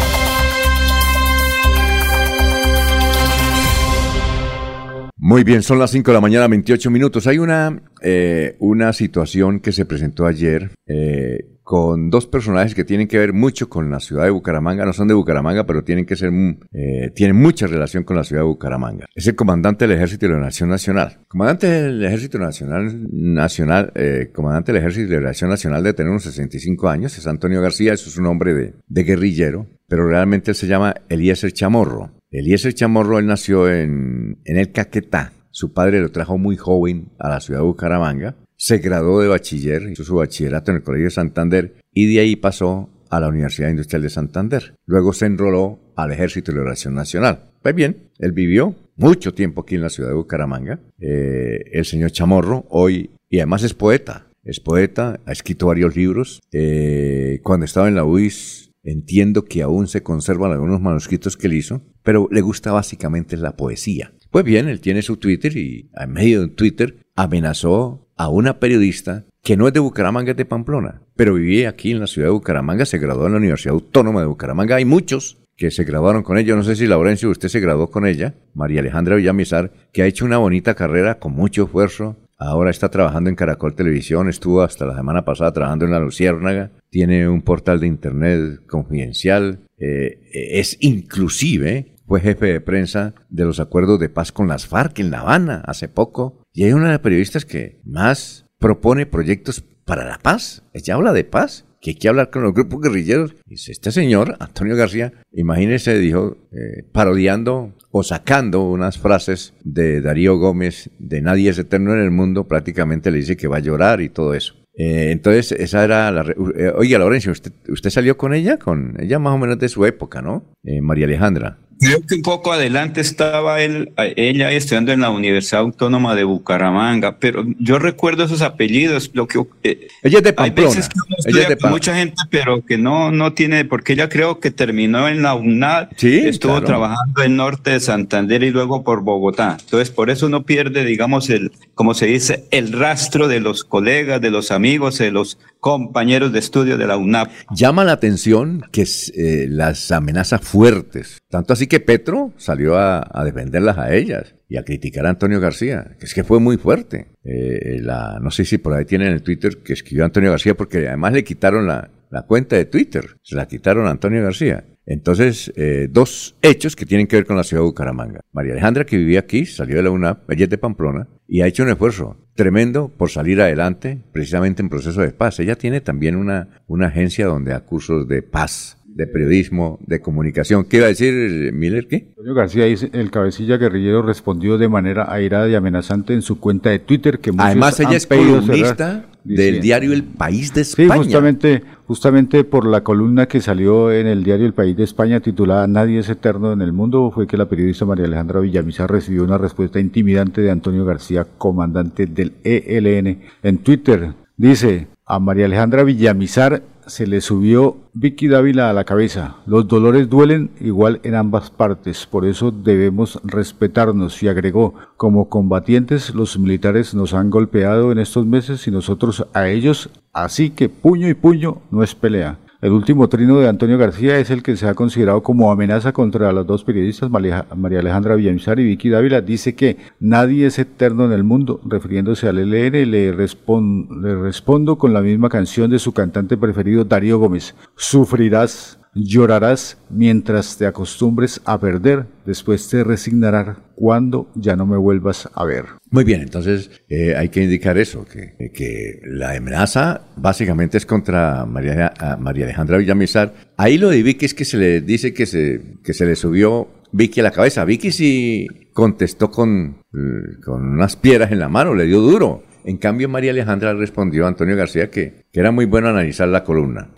[5.23, 7.27] Muy bien, son las 5 de la mañana, 28 minutos.
[7.27, 13.07] Hay una, eh, una situación que se presentó ayer eh, con dos personajes que tienen
[13.07, 14.83] que ver mucho con la ciudad de Bucaramanga.
[14.83, 16.31] No son de Bucaramanga, pero tienen que ser,
[16.73, 19.05] eh, tienen mucha relación con la ciudad de Bucaramanga.
[19.13, 21.19] Es el comandante del Ejército de la Nación Nacional.
[21.27, 23.93] Comandante del Ejército Nacional, Nacional
[24.33, 27.93] comandante del Ejército de la Nación Nacional de tener unos 65 años, es Antonio García,
[27.93, 32.09] eso es un hombre de, de guerrillero, pero realmente él se llama Eliezer Chamorro.
[32.31, 35.33] Eliezer Chamorro, él nació en, el Caquetá.
[35.51, 38.37] Su padre lo trajo muy joven a la ciudad de Bucaramanga.
[38.55, 42.37] Se graduó de bachiller, hizo su bachillerato en el Colegio de Santander y de ahí
[42.37, 44.75] pasó a la Universidad Industrial de Santander.
[44.85, 47.51] Luego se enroló al Ejército de Liberación Nacional.
[47.61, 50.79] Pues bien, él vivió mucho tiempo aquí en la ciudad de Bucaramanga.
[50.99, 56.39] Eh, el señor Chamorro hoy, y además es poeta, es poeta, ha escrito varios libros.
[56.53, 61.53] Eh, cuando estaba en la UIS Entiendo que aún se conservan algunos manuscritos que él
[61.53, 61.81] hizo.
[62.03, 64.13] Pero le gusta básicamente la poesía.
[64.29, 69.25] Pues bien, él tiene su Twitter y en medio de Twitter amenazó a una periodista
[69.43, 72.33] que no es de Bucaramanga, es de Pamplona, pero vivía aquí en la ciudad de
[72.33, 74.75] Bucaramanga, se graduó en la Universidad Autónoma de Bucaramanga.
[74.75, 76.55] Hay muchos que se graduaron con ella.
[76.55, 80.25] No sé si Laurencio, usted se graduó con ella, María Alejandra Villamizar, que ha hecho
[80.25, 82.17] una bonita carrera con mucho esfuerzo.
[82.37, 86.71] Ahora está trabajando en Caracol Televisión, estuvo hasta la semana pasada trabajando en La Luciérnaga,
[86.89, 90.19] tiene un portal de internet confidencial, eh,
[90.59, 95.11] es inclusive, fue jefe de prensa de los acuerdos de paz con las FARC en
[95.11, 100.05] La Habana hace poco, y hay una de las periodistas que más propone proyectos para
[100.05, 100.63] la paz.
[100.73, 103.35] Ella habla de paz, que hay que hablar con los grupos guerrilleros.
[103.45, 110.37] Dice, este señor, Antonio García, imagínese, dijo, eh, parodiando o sacando unas frases de Darío
[110.37, 114.01] Gómez, de Nadie es eterno en el mundo, prácticamente le dice que va a llorar
[114.01, 114.60] y todo eso.
[114.73, 116.21] Eh, entonces, esa era la...
[116.55, 119.85] Eh, oiga, Laurencio, usted, usted salió con ella, con ella más o menos de su
[119.85, 120.45] época, ¿no?
[120.81, 121.57] María Alejandra.
[121.81, 127.17] Creo que un poco adelante estaba él, ella estudiando en la Universidad Autónoma de Bucaramanga,
[127.17, 129.09] pero yo recuerdo esos apellidos.
[129.13, 130.69] Lo que, eh, ella es de Pamplona.
[130.69, 134.51] Hay veces que uno mucha gente, pero que no, no tiene, porque ella creo que
[134.51, 139.57] terminó en la UNAD, sí, estuvo trabajando en norte de Santander y luego por Bogotá.
[139.59, 144.21] Entonces, por eso uno pierde, digamos, el, como se dice, el rastro de los colegas,
[144.21, 147.31] de los amigos, de los compañeros de estudio de la UNAP.
[147.55, 153.77] Llama la atención que eh, las amenazas fuertes, tanto así que Petro salió a, defenderlas
[153.77, 157.07] a ellas y a criticar a Antonio García, que es que fue muy fuerte.
[157.23, 160.85] Eh, la, no sé si por ahí tienen el Twitter que escribió Antonio García, porque
[160.85, 164.65] además le quitaron la, la cuenta de Twitter, se la quitaron a Antonio García.
[164.85, 168.19] Entonces, eh, dos hechos que tienen que ver con la ciudad de Bucaramanga.
[168.33, 171.47] María Alejandra, que vivía aquí, salió de la UNAP, ella es de Pamplona, y ha
[171.47, 175.39] hecho un esfuerzo tremendo por salir adelante, precisamente en proceso de paz.
[175.39, 180.65] Ella tiene también una, una agencia donde da cursos de paz, de periodismo, de comunicación.
[180.65, 181.87] ¿Qué iba a decir Miller?
[181.87, 182.07] ¿Qué?
[182.09, 186.69] Antonio García dice, el cabecilla guerrillero respondió de manera airada y amenazante en su cuenta
[186.69, 190.93] de Twitter que Además ella es columnista del diario El País de España.
[190.93, 195.19] Sí, justamente, justamente por la columna que salió en el diario El País de España
[195.19, 199.23] titulada Nadie es eterno en el mundo fue que la periodista María Alejandra Villamizar recibió
[199.23, 204.13] una respuesta intimidante de Antonio García, comandante del ELN, en Twitter.
[204.37, 209.37] Dice, a María Alejandra Villamizar se le subió Vicky Dávila a la cabeza.
[209.45, 214.21] Los dolores duelen igual en ambas partes, por eso debemos respetarnos.
[214.23, 219.47] Y agregó, como combatientes los militares nos han golpeado en estos meses y nosotros a
[219.47, 222.37] ellos, así que puño y puño no es pelea.
[222.61, 226.31] El último trino de Antonio García es el que se ha considerado como amenaza contra
[226.31, 229.21] las dos periodistas, María Alejandra Villamizar y Vicky Dávila.
[229.21, 231.59] Dice que nadie es eterno en el mundo.
[231.65, 237.17] Refiriéndose al LN, le, le respondo con la misma canción de su cantante preferido, Darío
[237.17, 237.55] Gómez.
[237.75, 245.29] Sufrirás Llorarás mientras te acostumbres a perder, después te resignarás cuando ya no me vuelvas
[245.33, 245.65] a ver.
[245.89, 251.93] Muy bien, entonces eh, hay que indicar eso, que, la amenaza básicamente es contra María,
[252.19, 253.33] María Alejandra Villamizar.
[253.55, 256.67] Ahí lo de Vicky es que se le dice que se, que se le subió
[256.91, 257.63] Vicky a la cabeza.
[257.63, 262.43] Vicky sí contestó con, eh, con unas piedras en la mano, le dio duro.
[262.65, 266.43] En cambio, María Alejandra respondió a Antonio García que, que era muy bueno analizar la
[266.43, 266.89] columna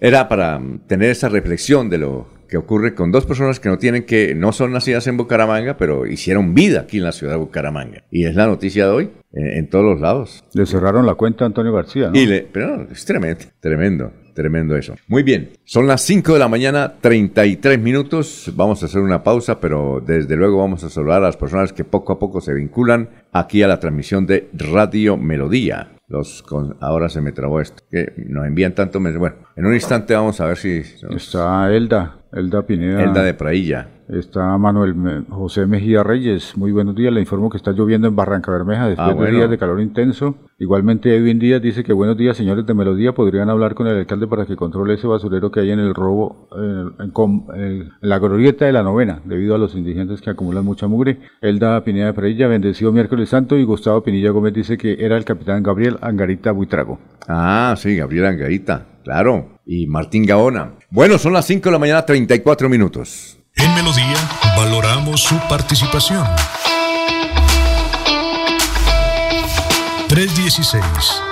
[0.00, 4.04] era para tener esa reflexión de lo que ocurre con dos personas que no tienen
[4.04, 8.02] que, no son nacidas en Bucaramanga, pero hicieron vida aquí en la ciudad de Bucaramanga.
[8.10, 10.42] Y es la noticia de hoy en, todos los lados.
[10.54, 12.18] Le cerraron la cuenta a Antonio García, ¿no?
[12.18, 14.12] Y le, pero es tremendo, tremendo.
[14.34, 14.94] Tremendo eso.
[15.08, 18.52] Muy bien, son las 5 de la mañana, 33 minutos.
[18.54, 21.84] Vamos a hacer una pausa, pero desde luego vamos a saludar a las personas que
[21.84, 25.92] poco a poco se vinculan aquí a la transmisión de Radio Melodía.
[26.08, 26.44] Los
[26.80, 27.84] ahora se me trabó esto.
[27.88, 28.98] Que nos envían tanto.
[29.00, 30.82] Bueno, en un instante vamos a ver si.
[31.14, 33.04] Está Elda, Elda Pineda.
[33.04, 33.88] Elda de Prailla.
[34.12, 36.56] Está Manuel José Mejía Reyes.
[36.56, 37.12] Muy buenos días.
[37.12, 40.34] Le informo que está lloviendo en Barranca Bermeja después ah, de días de calor intenso.
[40.58, 43.12] Igualmente, Edwin Díaz dice que buenos días, señores de Melodía.
[43.12, 46.48] Podrían hablar con el alcalde para que controle ese basurero que hay en el robo,
[46.56, 51.20] en, la glorieta de la novena, debido a los indigentes que acumulan mucha mugre.
[51.40, 53.56] Elda Pineda de Prailla, bendecido miércoles santo.
[53.56, 56.98] Y Gustavo Pinilla Gómez dice que era el capitán Gabriel Angarita Buitrago.
[57.28, 59.60] Ah, sí, Gabriel Angarita, claro.
[59.64, 60.72] Y Martín Gaona.
[60.90, 63.39] Bueno, son las 5 de la mañana, 34 minutos.
[63.56, 64.16] En Melodía
[64.56, 66.26] valoramos su participación.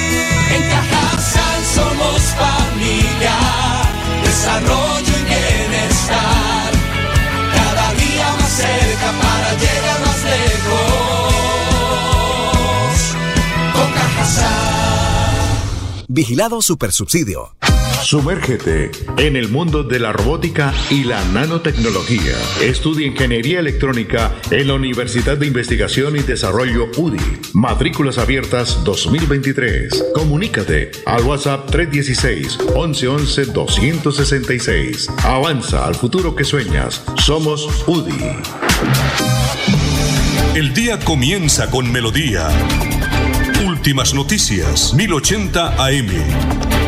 [0.54, 3.36] En Cajasal somos familia,
[4.22, 6.41] desarrollo y bienestar.
[16.14, 17.56] Vigilado Supersubsidio.
[18.02, 22.34] Sumérgete en el mundo de la robótica y la nanotecnología.
[22.60, 27.40] Estudia ingeniería electrónica en la Universidad de Investigación y Desarrollo UDI.
[27.54, 30.08] Matrículas abiertas 2023.
[30.14, 35.08] Comunícate al WhatsApp 316 1111 266.
[35.24, 37.02] Avanza al futuro que sueñas.
[37.24, 38.36] Somos UDI.
[40.56, 42.50] El día comienza con melodía.
[43.82, 46.81] Últimas noticias, 1080 AM.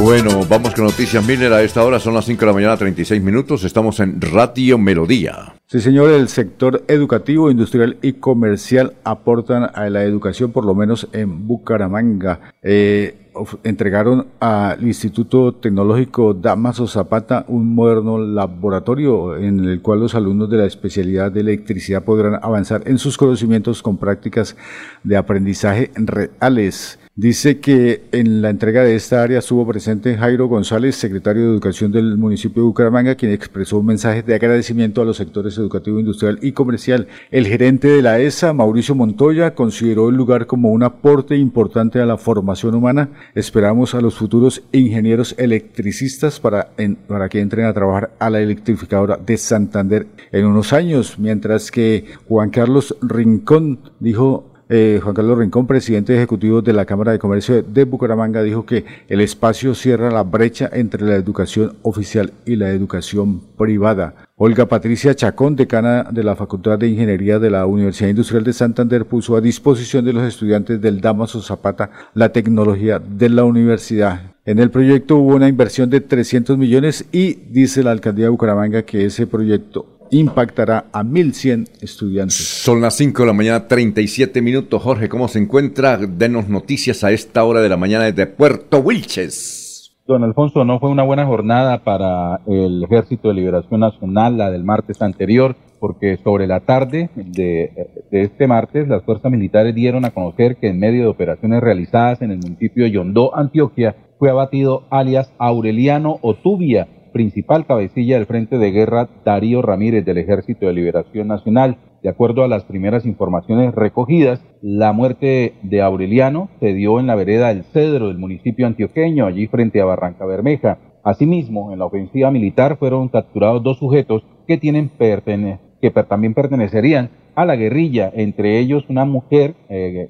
[0.00, 1.52] Bueno, vamos con Noticias Miller.
[1.52, 3.62] A esta hora son las 5 de la mañana, 36 minutos.
[3.62, 5.54] Estamos en Radio Melodía.
[5.66, 11.08] Sí, señor, el sector educativo, industrial y comercial aportan a la educación, por lo menos
[11.12, 12.40] en Bucaramanga.
[12.60, 13.30] Eh,
[13.62, 20.58] entregaron al Instituto Tecnológico Damaso Zapata un moderno laboratorio en el cual los alumnos de
[20.58, 24.56] la especialidad de electricidad podrán avanzar en sus conocimientos con prácticas
[25.04, 26.98] de aprendizaje reales.
[27.16, 31.92] Dice que en la entrega de esta área estuvo presente Jairo González, secretario de Educación
[31.92, 36.40] del municipio de Bucaramanga, quien expresó un mensaje de agradecimiento a los sectores educativo, industrial
[36.42, 37.06] y comercial.
[37.30, 42.06] El gerente de la ESA, Mauricio Montoya, consideró el lugar como un aporte importante a
[42.06, 43.10] la formación humana.
[43.36, 48.40] Esperamos a los futuros ingenieros electricistas para, en- para que entren a trabajar a la
[48.40, 55.38] electrificadora de Santander en unos años, mientras que Juan Carlos Rincón dijo eh, Juan Carlos
[55.38, 60.10] Rincón, presidente ejecutivo de la Cámara de Comercio de Bucaramanga, dijo que el espacio cierra
[60.10, 64.14] la brecha entre la educación oficial y la educación privada.
[64.36, 69.06] Olga Patricia Chacón, decana de la Facultad de Ingeniería de la Universidad Industrial de Santander,
[69.06, 74.34] puso a disposición de los estudiantes del Damaso Zapata la tecnología de la universidad.
[74.46, 78.82] En el proyecto hubo una inversión de 300 millones y dice la alcaldía de Bucaramanga
[78.82, 82.36] que ese proyecto impactará a 1.100 estudiantes.
[82.36, 84.82] Son las 5 de la mañana, 37 minutos.
[84.82, 85.96] Jorge, ¿cómo se encuentra?
[85.96, 89.92] Denos noticias a esta hora de la mañana desde Puerto Wilches.
[90.06, 94.62] Don Alfonso, no fue una buena jornada para el Ejército de Liberación Nacional, la del
[94.62, 100.10] martes anterior, porque sobre la tarde de, de este martes las fuerzas militares dieron a
[100.10, 104.84] conocer que en medio de operaciones realizadas en el municipio de Yondó, Antioquia, fue abatido
[104.90, 111.28] alias Aureliano Otubia, principal cabecilla del Frente de Guerra Darío Ramírez del Ejército de Liberación
[111.28, 111.78] Nacional.
[112.02, 117.14] De acuerdo a las primeras informaciones recogidas, la muerte de Aureliano se dio en la
[117.14, 120.78] vereda del Cedro del municipio antioqueño, allí frente a Barranca Bermeja.
[121.04, 127.10] Asimismo, en la ofensiva militar fueron capturados dos sujetos que tienen pertene- que también pertenecerían
[127.36, 130.08] a la guerrilla, entre ellos una mujer eh,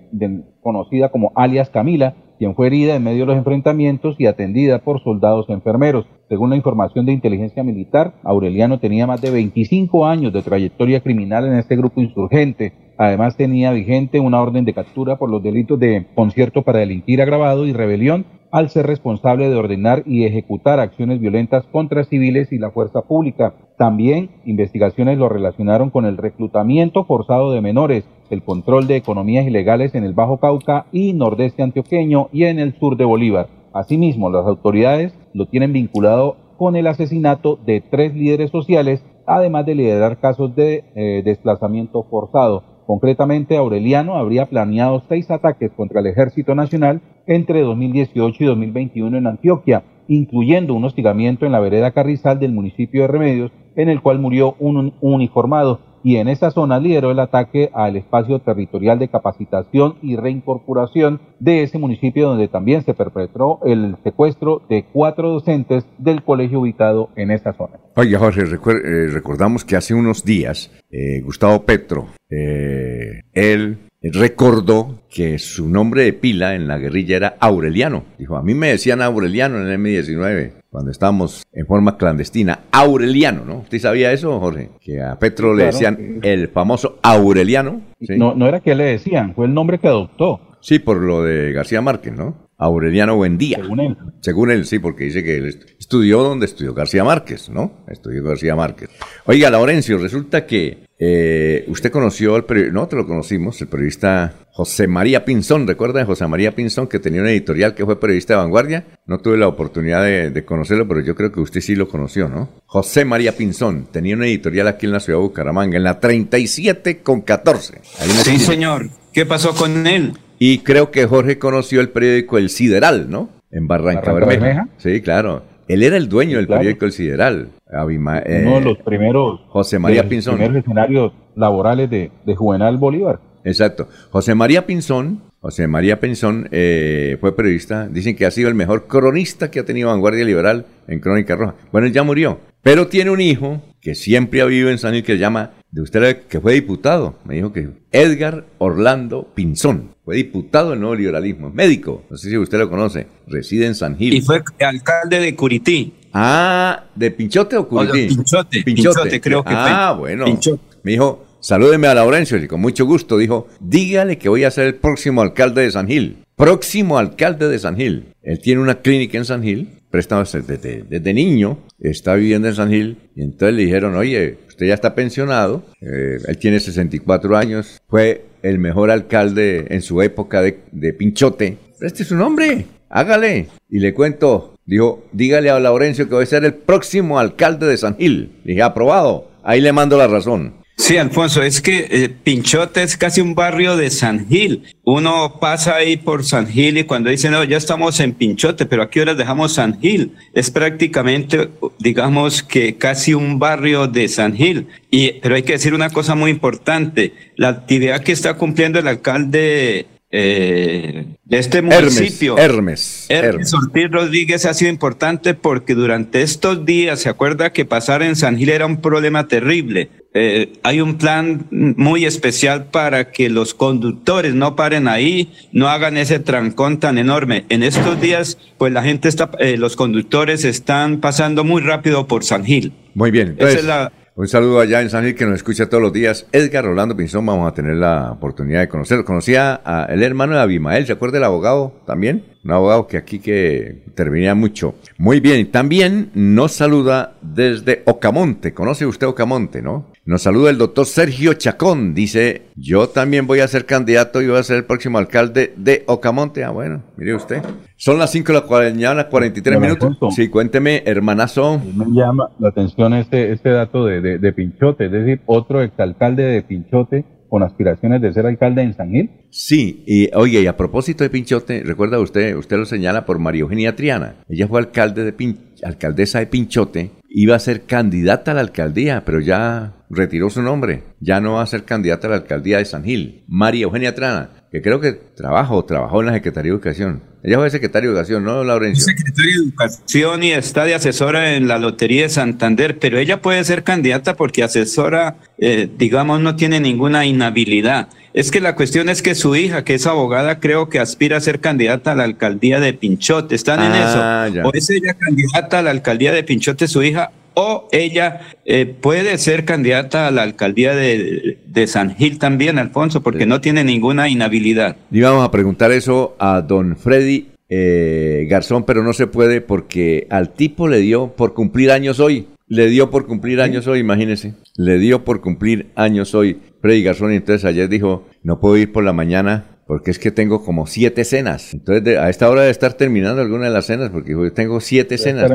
[0.62, 5.02] conocida como alias Camila, quien fue herida en medio de los enfrentamientos y atendida por
[5.02, 6.06] soldados enfermeros.
[6.28, 11.46] Según la información de inteligencia militar, Aureliano tenía más de 25 años de trayectoria criminal
[11.46, 12.72] en este grupo insurgente.
[12.96, 17.66] Además tenía vigente una orden de captura por los delitos de concierto para delinquir agravado
[17.66, 22.70] y rebelión al ser responsable de ordenar y ejecutar acciones violentas contra civiles y la
[22.70, 23.52] fuerza pública.
[23.76, 29.94] También investigaciones lo relacionaron con el reclutamiento forzado de menores, el control de economías ilegales
[29.94, 33.48] en el Bajo Cauca y nordeste antioqueño y en el sur de Bolívar.
[33.72, 39.74] Asimismo, las autoridades lo tienen vinculado con el asesinato de tres líderes sociales, además de
[39.74, 42.62] liderar casos de eh, desplazamiento forzado.
[42.86, 49.26] Concretamente, Aureliano habría planeado seis ataques contra el Ejército Nacional entre 2018 y 2021 en
[49.26, 54.18] Antioquia, incluyendo un hostigamiento en la vereda Carrizal del municipio de Remedios, en el cual
[54.18, 59.08] murió un un uniformado, y en esa zona lideró el ataque al espacio territorial de
[59.08, 65.86] capacitación y reincorporación de ese municipio, donde también se perpetró el secuestro de cuatro docentes
[65.98, 67.78] del colegio ubicado en esa zona.
[67.96, 75.38] Oiga, Jorge, eh, recordamos que hace unos días eh, Gustavo Petro, eh, él recordó que
[75.38, 78.04] su nombre de pila en la guerrilla era Aureliano.
[78.18, 82.64] Dijo, a mí me decían Aureliano en el M19, cuando estábamos en forma clandestina.
[82.72, 83.58] Aureliano, ¿no?
[83.58, 84.70] ¿Usted sabía eso, Jorge?
[84.80, 87.80] Que a Petro le decían el famoso Aureliano.
[88.00, 88.14] ¿sí?
[88.18, 90.40] No, no era que le decían, fue el nombre que adoptó.
[90.60, 92.48] Sí, por lo de García Márquez, ¿no?
[92.58, 93.58] Aureliano Buendía.
[93.62, 93.96] Según él.
[94.20, 97.70] Según él, sí, porque dice que él est- estudió donde estudió García Márquez, ¿no?
[97.86, 98.90] Estudió García Márquez.
[99.26, 104.32] Oiga, Laurencio, resulta que eh, usted conoció al periodista, no te lo conocimos, el periodista
[104.52, 108.32] José María Pinzón, ¿recuerda de José María Pinzón que tenía una editorial que fue periodista
[108.32, 108.84] de vanguardia?
[109.04, 112.30] No tuve la oportunidad de, de conocerlo, pero yo creo que usted sí lo conoció,
[112.30, 112.48] ¿no?
[112.64, 117.02] José María Pinzón tenía una editorial aquí en la ciudad de Bucaramanga, en la 37
[117.02, 117.80] con 14.
[117.98, 118.88] ahí en la Sí, señor.
[119.12, 120.14] ¿Qué pasó con él?
[120.38, 123.28] Y creo que Jorge conoció el periódico El Sideral, ¿no?
[123.50, 124.44] En Barranca, Barranca Bermeja.
[124.46, 124.68] Bermeja.
[124.78, 125.53] Sí, claro.
[125.68, 126.60] Él era el dueño del claro.
[126.60, 127.48] periódico El Sideral.
[127.72, 129.40] Abima- eh, Uno de los primeros.
[129.48, 130.34] José María de los Pinzón.
[130.36, 133.18] primeros escenarios laborales de, de Juvenal Bolívar.
[133.44, 133.88] Exacto.
[134.10, 137.86] José María Pinzón, José María Pinzón eh, fue periodista.
[137.86, 141.54] Dicen que ha sido el mejor cronista que ha tenido Vanguardia Liberal en Crónica Roja.
[141.70, 142.40] Bueno, él ya murió.
[142.62, 145.82] Pero tiene un hijo que siempre ha vivido en San Gil que se llama, de
[145.82, 149.94] usted que fue diputado, me dijo que Edgar Orlando Pinzón.
[150.02, 152.04] Fue diputado del nuevo liberalismo, médico.
[152.08, 153.06] No sé si usted lo conoce.
[153.26, 154.14] Reside en San Gil.
[154.14, 155.92] Y fue alcalde de Curití.
[156.14, 158.14] Ah, ¿de Pinchote o O de Curití?
[158.14, 159.60] Pinchote, Pinchote, creo que fue.
[159.60, 160.24] Ah, bueno.
[160.24, 160.62] Pinchote.
[160.82, 163.18] Me dijo, salúdeme a Laurencio, y con mucho gusto.
[163.18, 166.16] Dijo, dígale que voy a ser el próximo alcalde de San Gil.
[166.36, 168.06] Próximo alcalde de San Gil.
[168.22, 172.70] Él tiene una clínica en San Gil, prestado desde, desde- niño, está viviendo en San
[172.70, 177.80] Gil, y entonces le dijeron, oye, usted ya está pensionado, eh, él tiene 64 años,
[177.88, 181.58] fue el mejor alcalde en su época de, de Pinchote.
[181.78, 183.48] Preste su nombre, hágale.
[183.68, 187.76] Y le cuento, dijo, dígale a Laurencio que voy a ser el próximo alcalde de
[187.76, 188.30] San Gil.
[188.44, 189.30] Le dije, aprobado.
[189.42, 190.63] Ahí le mando la razón.
[190.76, 194.64] Sí, Alfonso, es que eh, Pinchote es casi un barrio de San Gil.
[194.82, 198.82] Uno pasa ahí por San Gil y cuando dice, no, ya estamos en Pinchote, pero
[198.82, 200.12] ¿a qué horas dejamos San Gil?
[200.34, 201.48] Es prácticamente,
[201.78, 204.66] digamos que casi un barrio de San Gil.
[204.90, 207.14] Y, pero hay que decir una cosa muy importante.
[207.36, 209.86] La actividad que está cumpliendo el alcalde
[210.16, 212.38] eh, de este municipio.
[212.38, 213.06] Hermes.
[213.08, 213.24] Hermes.
[213.34, 218.14] Hermes Ortiz Rodríguez ha sido importante porque durante estos días, se acuerda que pasar en
[218.14, 219.90] San Gil era un problema terrible.
[220.16, 225.96] Eh, hay un plan muy especial para que los conductores no paren ahí, no hagan
[225.96, 227.44] ese trancón tan enorme.
[227.48, 232.22] En estos días, pues la gente está, eh, los conductores están pasando muy rápido por
[232.22, 232.72] San Gil.
[232.94, 233.34] Muy bien.
[233.40, 236.26] Esa es la- un saludo allá en San Gil que nos escucha todos los días.
[236.30, 239.04] Edgar Rolando Pinzón, vamos a tener la oportunidad de conocerlo.
[239.04, 242.24] Conocía a el hermano de Abimael, ¿se acuerda el abogado también?
[242.44, 244.76] Un abogado que aquí que intervenía mucho.
[244.98, 248.54] Muy bien, también nos saluda desde Ocamonte.
[248.54, 249.86] ¿Conoce usted Ocamonte, no?
[250.06, 251.94] Nos saluda el doctor Sergio Chacón.
[251.94, 255.82] Dice, yo también voy a ser candidato y voy a ser el próximo alcalde de
[255.86, 256.44] Ocamonte.
[256.44, 257.42] Ah, bueno, mire usted.
[257.76, 260.14] Son las 5 de la mañana, 43 Don minutos.
[260.14, 261.58] Sí, cuénteme, hermanazo.
[261.74, 266.22] Me llama la atención este, este dato de, de, de Pinchote, es decir, otro exalcalde
[266.22, 269.10] de Pinchote con aspiraciones de ser alcalde en San Gil.
[269.30, 273.40] Sí, y oye, y a propósito de Pinchote, recuerda usted, usted lo señala por María
[273.40, 274.16] Eugenia Triana.
[274.28, 279.04] Ella fue alcalde de Pin- alcaldesa de Pinchote, iba a ser candidata a la alcaldía,
[279.04, 280.82] pero ya retiró su nombre.
[280.98, 283.22] Ya no va a ser candidata a la alcaldía de San Gil.
[283.28, 287.02] María Eugenia Triana, que creo que trabaja o trabajó en la Secretaría de Educación.
[287.24, 288.84] Ella fue secretaria de Educación, ¿no, Laurencio?
[288.84, 293.42] secretaria de Educación y está de asesora en la Lotería de Santander, pero ella puede
[293.42, 297.88] ser candidata porque asesora, eh, digamos, no tiene ninguna inhabilidad.
[298.12, 301.20] Es que la cuestión es que su hija, que es abogada, creo que aspira a
[301.20, 303.34] ser candidata a la alcaldía de Pinchote.
[303.34, 304.36] ¿Están en Ah, eso?
[304.36, 304.46] ya.
[304.46, 309.18] O es ella candidata a la alcaldía de Pinchote, su hija, o ella eh, puede
[309.18, 314.08] ser candidata a la alcaldía de, de San Gil también, Alfonso, porque no tiene ninguna
[314.08, 314.76] inhabilidad.
[314.90, 320.30] Íbamos a preguntar eso a don Freddy eh, Garzón, pero no se puede porque al
[320.32, 322.28] tipo le dio por cumplir años hoy.
[322.46, 324.34] Le dio por cumplir años hoy, imagínese.
[324.56, 328.70] Le dio por cumplir años hoy Freddy Garzón y entonces ayer dijo, no puedo ir
[328.72, 331.54] por la mañana porque es que tengo como siete cenas.
[331.54, 334.60] Entonces de- a esta hora de estar terminando alguna de las cenas porque dijo, tengo
[334.60, 335.30] siete cenas.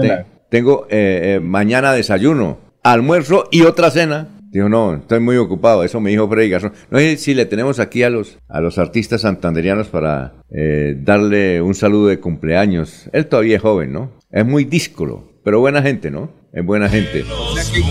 [0.49, 4.27] Tengo eh, eh, mañana desayuno, almuerzo y otra cena.
[4.51, 5.83] Dijo, no, estoy muy ocupado.
[5.83, 6.73] Eso me dijo Freddy Garzón.
[6.89, 11.61] No sé si le tenemos aquí a los, a los artistas santanderianos para eh, darle
[11.61, 13.09] un saludo de cumpleaños.
[13.13, 14.11] Él todavía es joven, ¿no?
[14.31, 16.31] Es muy díscolo, pero buena gente, ¿no?
[16.51, 17.23] Es buena gente.
[17.23, 17.85] O sea, que hoy,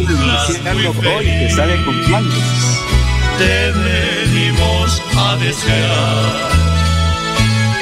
[1.85, 2.35] cumpleaños.
[3.39, 6.49] te venimos a desear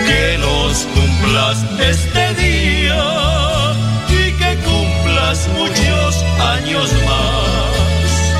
[0.06, 2.65] que los cumplas este día
[6.66, 8.34] años más.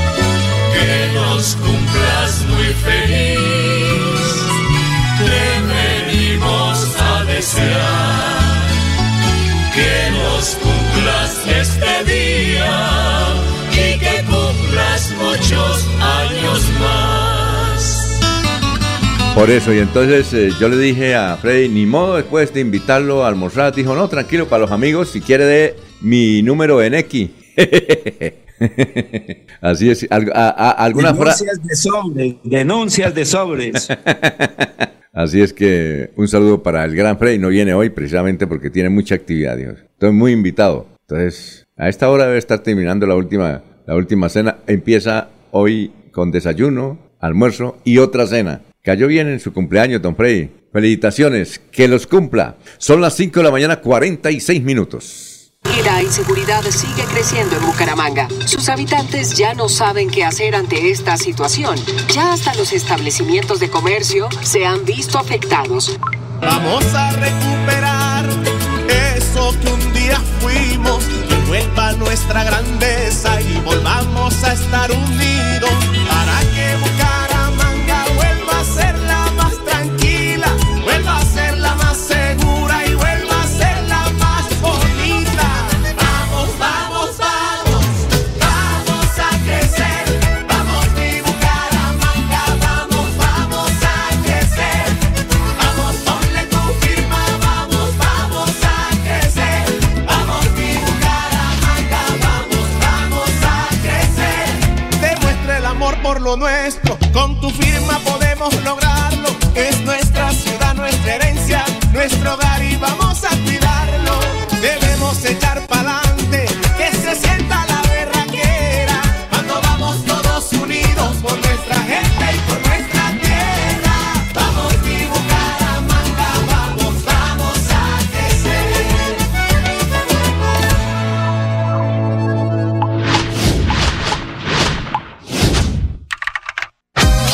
[0.72, 3.38] Que los cumplas muy feliz,
[5.18, 8.46] te venimos a desear
[9.74, 13.28] que los cumplas este día
[13.72, 18.20] y que cumplas muchos años más.
[19.34, 23.24] Por eso, y entonces eh, yo le dije a Freddy, ni modo después de invitarlo
[23.24, 27.28] a almorzar, dijo, no, tranquilo, para los amigos, si quiere de mi número en X.
[29.60, 31.44] Así es, al- a- a- alguna frase...
[31.44, 33.88] Denuncias de sobres, denuncias de sobres.
[35.12, 38.90] Así es que un saludo para el gran Freddy, no viene hoy precisamente porque tiene
[38.90, 39.78] mucha actividad, Dios.
[39.92, 40.86] Estoy muy invitado.
[41.08, 44.58] Entonces, a esta hora debe estar terminando la última, la última cena.
[44.66, 48.62] Empieza hoy con desayuno, almuerzo y otra cena.
[48.82, 50.50] Cayó bien en su cumpleaños, don Freddy.
[50.72, 52.56] Felicitaciones, que los cumpla.
[52.76, 55.32] Son las 5 de la mañana, 46 minutos.
[55.74, 58.28] Y la inseguridad sigue creciendo en Bucaramanga.
[58.44, 61.76] Sus habitantes ya no saben qué hacer ante esta situación.
[62.12, 65.98] Ya hasta los establecimientos de comercio se han visto afectados.
[66.40, 68.28] Vamos a recuperar
[69.16, 75.95] eso que un día fuimos, que vuelva nuestra grandeza y volvamos a estar unidos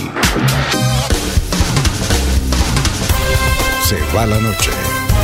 [3.82, 4.70] Se va la noche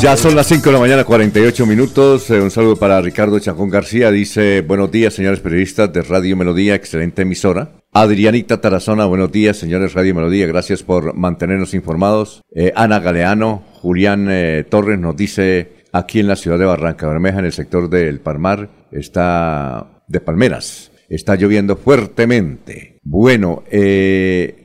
[0.00, 2.30] Ya son las 5 de la mañana, 48 minutos.
[2.30, 4.10] Eh, un saludo para Ricardo Chacón García.
[4.10, 7.72] Dice, buenos días, señores periodistas de Radio Melodía, excelente emisora.
[7.92, 12.42] Adrianita Tarazona, buenos días, señores Radio Melodía, gracias por mantenernos informados.
[12.54, 17.38] Eh, Ana Galeano, Julián eh, Torres nos dice, aquí en la ciudad de Barranca Bermeja,
[17.38, 22.98] en el sector del Palmar, está de Palmeras, está lloviendo fuertemente.
[23.02, 23.64] Bueno,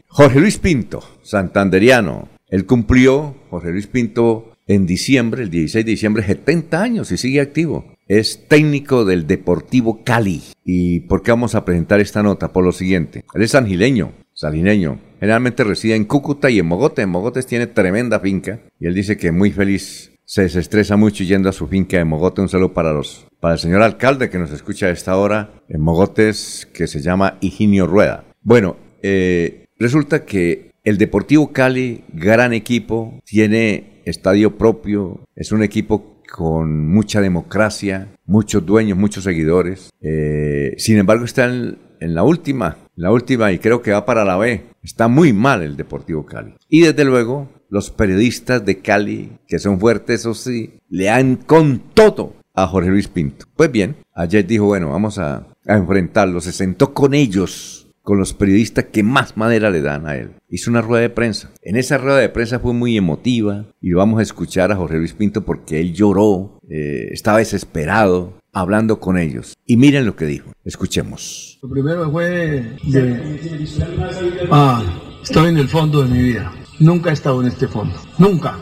[0.07, 6.24] Jorge Luis Pinto, santanderiano, él cumplió, Jorge Luis Pinto, en diciembre, el 16 de diciembre,
[6.24, 7.95] 70 años y sigue activo.
[8.07, 10.43] Es técnico del Deportivo Cali.
[10.63, 12.53] ¿Y por qué vamos a presentar esta nota?
[12.53, 13.26] Por lo siguiente.
[13.34, 14.99] Él es sangileño, salineño.
[15.20, 17.03] Generalmente reside en Cúcuta y en Mogotes.
[17.03, 18.59] En Mogotes tiene tremenda finca.
[18.80, 20.11] Y él dice que muy feliz.
[20.24, 22.41] Se desestresa mucho yendo a su finca de Mogote.
[22.41, 25.82] Un saludo para los, para el señor alcalde que nos escucha a esta hora en
[25.82, 28.24] Mogotes, que se llama Higinio Rueda.
[28.43, 36.20] Bueno, eh, resulta que el Deportivo Cali, gran equipo, tiene estadio propio, es un equipo
[36.30, 39.89] con mucha democracia, muchos dueños, muchos seguidores.
[40.01, 44.38] Eh, sin embargo, está en, la última, la última y creo que va para la
[44.38, 44.64] B.
[44.84, 46.53] Está muy mal el Deportivo Cali.
[46.70, 51.80] Y desde luego, los periodistas de Cali, que son fuertes, eso sí, le dan con
[51.93, 53.45] todo a Jorge Luis Pinto.
[53.55, 56.41] Pues bien, ayer dijo, bueno, vamos a, a enfrentarlo.
[56.41, 57.79] Se sentó con ellos
[58.10, 60.32] con los periodistas que más madera le dan a él.
[60.49, 61.51] Hizo una rueda de prensa.
[61.62, 65.14] En esa rueda de prensa fue muy emotiva y vamos a escuchar a Jorge Luis
[65.14, 69.53] Pinto porque él lloró, eh, estaba desesperado hablando con ellos.
[69.64, 70.51] Y miren lo que dijo.
[70.66, 71.60] Escuchemos.
[71.62, 74.47] Lo primero fue de...
[74.49, 74.84] Ah,
[75.22, 76.51] estoy en el fondo de mi vida.
[76.80, 77.93] Nunca he estado en este fondo.
[78.18, 78.57] Nunca.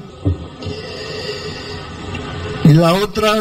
[2.66, 3.32] Y la otra,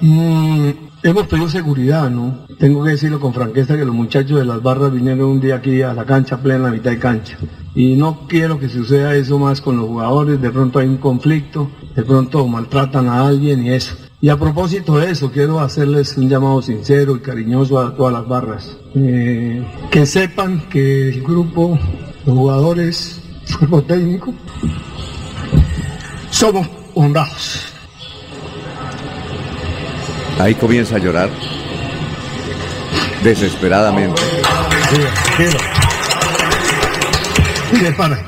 [0.00, 0.70] mmm,
[1.10, 2.46] hemos pedido seguridad, ¿no?
[2.58, 5.82] Tengo que decirlo con franqueza que los muchachos de las barras vinieron un día aquí
[5.82, 7.38] a la cancha plena, a mitad de cancha.
[7.74, 11.70] Y no quiero que suceda eso más con los jugadores, de pronto hay un conflicto,
[11.94, 13.94] de pronto maltratan a alguien y eso.
[14.20, 18.26] Y a propósito de eso, quiero hacerles un llamado sincero y cariñoso a todas las
[18.26, 18.76] barras.
[18.94, 21.78] Eh, que sepan que el grupo,
[22.24, 24.34] los jugadores, el cuerpo técnico,
[26.30, 27.75] somos honrados.
[30.38, 31.30] Ahí comienza a llorar
[33.24, 34.20] desesperadamente.
[37.72, 38.24] Mire, para,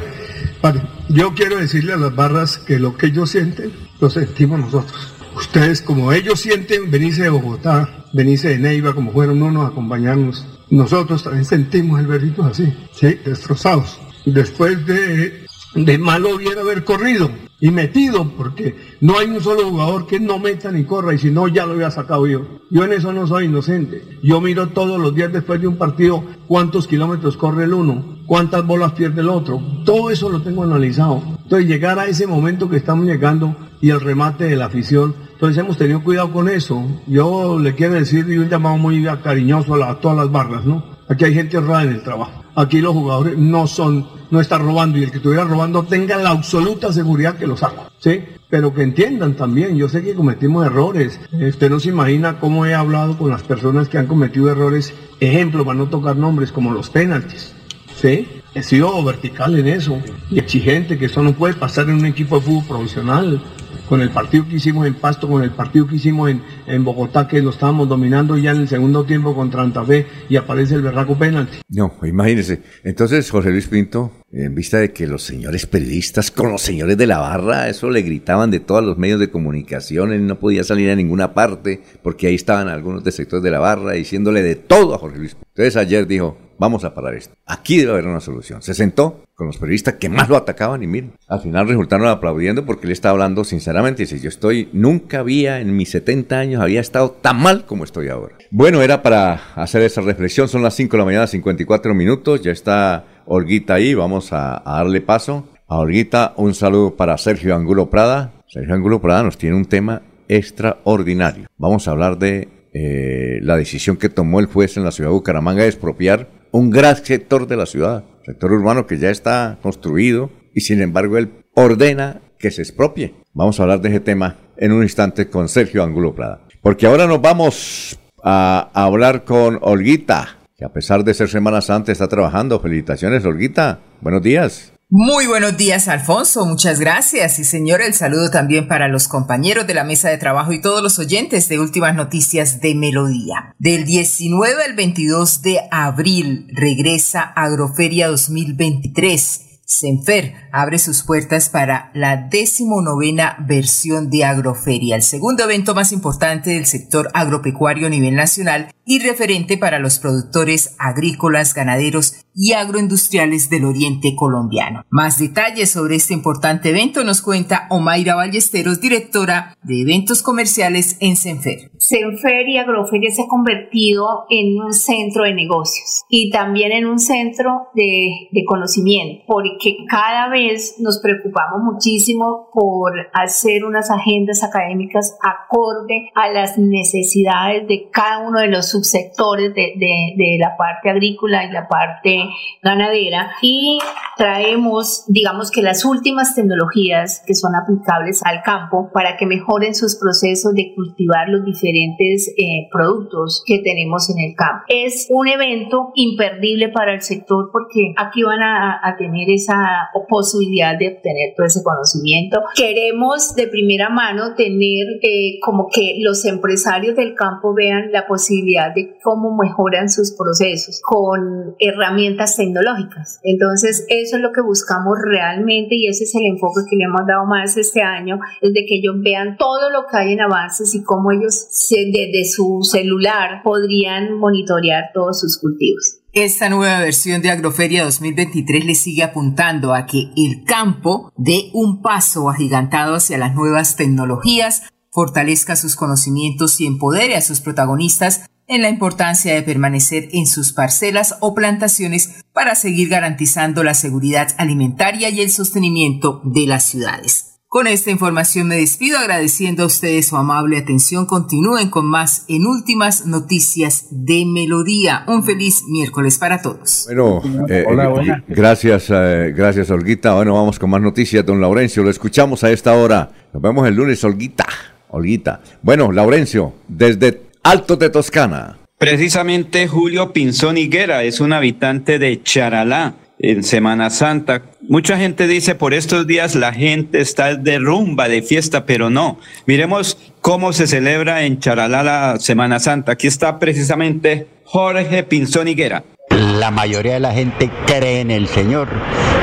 [0.60, 5.14] para, yo quiero decirle a las barras que lo que ellos sienten, lo sentimos nosotros.
[5.36, 10.46] Ustedes, como ellos sienten, venirse de Bogotá, venirse de Neiva, como fueron unos a acompañarnos.
[10.70, 14.00] Nosotros también sentimos el berrito así, sí, destrozados.
[14.24, 17.30] Después de, de malo hubiera haber corrido
[17.60, 21.30] y metido, porque no hay un solo jugador que no meta ni corra, y si
[21.30, 22.42] no, ya lo había sacado yo.
[22.70, 24.18] Yo en eso no soy inocente.
[24.22, 28.64] Yo miro todos los días después de un partido cuántos kilómetros corre el uno, cuántas
[28.64, 29.60] bolas pierde el otro.
[29.84, 31.22] Todo eso lo tengo analizado.
[31.42, 35.58] Entonces, llegar a ese momento que estamos llegando y el remate de la afición, entonces
[35.58, 36.84] hemos tenido cuidado con eso.
[37.06, 40.97] Yo le quiero decir y un llamado muy cariñoso a, a todas las barras, ¿no?
[41.08, 42.44] Aquí hay gente honrada en el trabajo.
[42.54, 46.30] Aquí los jugadores no son, no están robando y el que estuviera robando tenga la
[46.30, 48.24] absoluta seguridad que lo saco, ¿sí?
[48.50, 51.20] Pero que entiendan también, yo sé que cometimos errores.
[51.32, 55.64] Usted no se imagina cómo he hablado con las personas que han cometido errores, ejemplo,
[55.64, 57.52] para no tocar nombres, como los penaltis,
[57.94, 58.28] ¿sí?
[58.54, 59.98] He sido vertical en eso
[60.30, 63.40] y exigente, que eso no puede pasar en un equipo de fútbol profesional
[63.88, 67.26] con el partido que hicimos en Pasto, con el partido que hicimos en, en Bogotá,
[67.26, 70.82] que lo estábamos dominando ya en el segundo tiempo contra Santa Fe y aparece el
[70.82, 71.58] berraco penalti.
[71.68, 72.62] No, imagínese.
[72.84, 77.06] Entonces, José Luis Pinto, en vista de que los señores periodistas con los señores de
[77.06, 80.90] la barra, eso le gritaban de todos los medios de comunicación, él no podía salir
[80.90, 84.94] a ninguna parte, porque ahí estaban algunos de sectores de la barra diciéndole de todo
[84.94, 85.36] a José Luis.
[85.58, 87.34] Entonces ayer dijo, vamos a parar esto.
[87.44, 88.62] Aquí debe haber una solución.
[88.62, 92.64] Se sentó con los periodistas que más lo atacaban y miren, al final resultaron aplaudiendo
[92.64, 94.04] porque él está hablando sinceramente.
[94.04, 98.08] Dice, yo estoy, nunca había en mis 70 años, había estado tan mal como estoy
[98.08, 98.36] ahora.
[98.52, 100.46] Bueno, era para hacer esa reflexión.
[100.46, 102.40] Son las 5 de la mañana, 54 minutos.
[102.40, 103.94] Ya está Olguita ahí.
[103.94, 105.48] Vamos a, a darle paso.
[105.66, 108.32] A Olguita, un saludo para Sergio Angulo Prada.
[108.46, 111.48] Sergio Angulo Prada nos tiene un tema extraordinario.
[111.56, 115.14] Vamos a hablar de eh, la decisión que tomó el juez en la ciudad de
[115.14, 120.30] Bucaramanga de expropiar un gran sector de la ciudad, sector urbano que ya está construido
[120.54, 123.14] y sin embargo él ordena que se expropie.
[123.34, 126.42] Vamos a hablar de ese tema en un instante con Sergio Angulo Prada.
[126.62, 131.90] Porque ahora nos vamos a, hablar con Olguita, que a pesar de ser Semana Santa
[131.90, 132.60] está trabajando.
[132.60, 133.80] Felicitaciones, Olguita.
[134.00, 134.72] Buenos días.
[134.90, 136.46] Muy buenos días, Alfonso.
[136.46, 137.38] Muchas gracias.
[137.38, 140.82] Y señor, el saludo también para los compañeros de la mesa de trabajo y todos
[140.82, 143.54] los oyentes de Últimas Noticias de Melodía.
[143.58, 149.60] Del 19 al 22 de abril regresa Agroferia 2023.
[149.66, 156.50] Senfer abre sus puertas para la decimonovena versión de Agroferia, el segundo evento más importante
[156.50, 163.50] del sector agropecuario a nivel nacional y referente para los productores agrícolas, ganaderos y agroindustriales
[163.50, 164.84] del oriente colombiano.
[164.88, 171.16] Más detalles sobre este importante evento nos cuenta Omaira Ballesteros, directora de eventos comerciales en
[171.16, 171.70] Senfer.
[171.76, 176.98] Senfer y Agroferia se ha convertido en un centro de negocios y también en un
[176.98, 180.47] centro de, de conocimiento, porque cada vez
[180.78, 188.40] nos preocupamos muchísimo por hacer unas agendas académicas acorde a las necesidades de cada uno
[188.40, 192.18] de los subsectores de, de, de la parte agrícola y la parte
[192.62, 193.78] ganadera y
[194.16, 199.96] traemos, digamos que las últimas tecnologías que son aplicables al campo para que mejoren sus
[199.96, 204.64] procesos de cultivar los diferentes eh, productos que tenemos en el campo.
[204.68, 209.88] Es un evento imperdible para el sector porque aquí van a, a tener esa
[210.28, 212.40] posibilidad de obtener todo ese conocimiento.
[212.54, 218.74] Queremos de primera mano tener eh, como que los empresarios del campo vean la posibilidad
[218.74, 223.20] de cómo mejoran sus procesos con herramientas tecnológicas.
[223.22, 227.06] Entonces, eso es lo que buscamos realmente y ese es el enfoque que le hemos
[227.06, 230.74] dado más este año, es de que ellos vean todo lo que hay en avances
[230.74, 236.00] y cómo ellos desde su celular podrían monitorear todos sus cultivos.
[236.14, 241.82] Esta nueva versión de Agroferia 2023 le sigue apuntando a que el campo dé un
[241.82, 248.62] paso agigantado hacia las nuevas tecnologías, fortalezca sus conocimientos y empodere a sus protagonistas en
[248.62, 255.10] la importancia de permanecer en sus parcelas o plantaciones para seguir garantizando la seguridad alimentaria
[255.10, 257.37] y el sostenimiento de las ciudades.
[257.50, 261.06] Con esta información me despido agradeciendo a ustedes su amable atención.
[261.06, 265.04] Continúen con más en últimas noticias de Melodía.
[265.06, 266.84] Un feliz miércoles para todos.
[266.84, 270.12] Bueno, eh, eh, gracias, eh, gracias Olguita.
[270.12, 271.82] Bueno, vamos con más noticias, don Laurencio.
[271.82, 273.10] Lo escuchamos a esta hora.
[273.32, 274.44] Nos vemos el lunes, Olguita.
[274.90, 275.40] Olguita.
[275.62, 278.58] Bueno, Laurencio, desde Altos de Toscana.
[278.76, 285.54] Precisamente Julio Pinzón Higuera es un habitante de Charalá en Semana Santa Mucha gente dice
[285.54, 289.18] por estos días la gente está de rumba, de fiesta, pero no.
[289.46, 292.92] Miremos cómo se celebra en Charalá la Semana Santa.
[292.92, 298.68] Aquí está precisamente Jorge Pinzón Higuera la mayoría de la gente cree en el Señor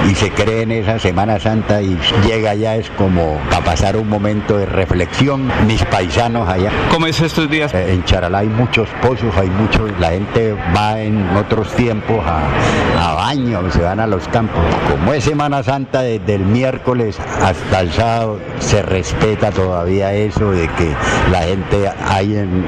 [0.10, 4.08] y se cree en esa Semana Santa y llega ya es como a pasar un
[4.08, 5.50] momento de reflexión.
[5.68, 6.72] Mis paisanos allá.
[6.92, 7.74] ¿Cómo es estos días?
[7.74, 12.44] Eh, en Charalá hay muchos pozos, hay muchos, la gente va en otros tiempos a,
[13.00, 14.64] a baño, se van a los campos.
[14.90, 20.68] Como es Semana Santa desde el miércoles hasta el sábado, se respeta todavía eso de
[20.70, 20.96] que
[21.32, 22.66] la gente hay en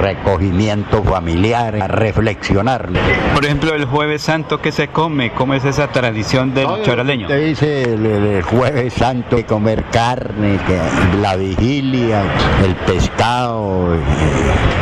[0.00, 2.88] recogimiento familiar, a reflexionar.
[3.34, 7.26] Por ejemplo, el jueves santo que se come, ¿cómo es esa tradición del choraleño?
[7.26, 12.22] Te dice el, jueves santo comer carne, que la vigilia,
[12.62, 13.96] el pescado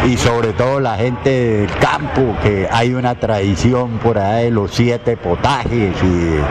[0.06, 4.72] y, sobre todo la gente del campo, que hay una tradición por ahí de los
[4.72, 5.94] siete potajes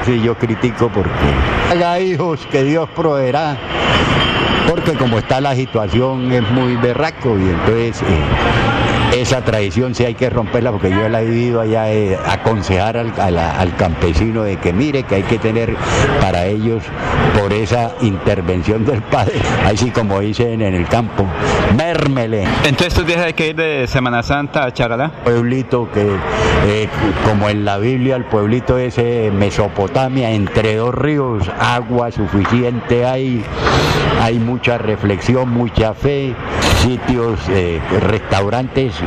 [0.08, 1.10] y yo critico porque
[1.72, 3.58] haga hijos que Dios proveerá
[4.70, 10.16] porque como está la situación es muy berraco y entonces eh, esa tradición sí hay
[10.16, 14.74] que romperla porque yo la he vivido allá eh, aconsejar al, al, campesino de que
[14.74, 15.76] mire que hay que tener
[16.20, 16.84] para ellos
[17.40, 19.36] por esa intervención del padre,
[19.66, 21.26] ahí sí como dicen en el campo,
[21.78, 22.44] mérmele.
[22.64, 25.12] Entonces estos días hay que ir de Semana Santa a Charalá.
[25.24, 26.16] Pueblito que
[26.68, 26.88] eh,
[27.28, 33.44] como en la Biblia el pueblito ese Mesopotamia entre dos ríos, agua suficiente hay,
[34.22, 36.36] hay mucha reflexión, mucha fe,
[36.84, 39.03] sitios, eh, restaurantes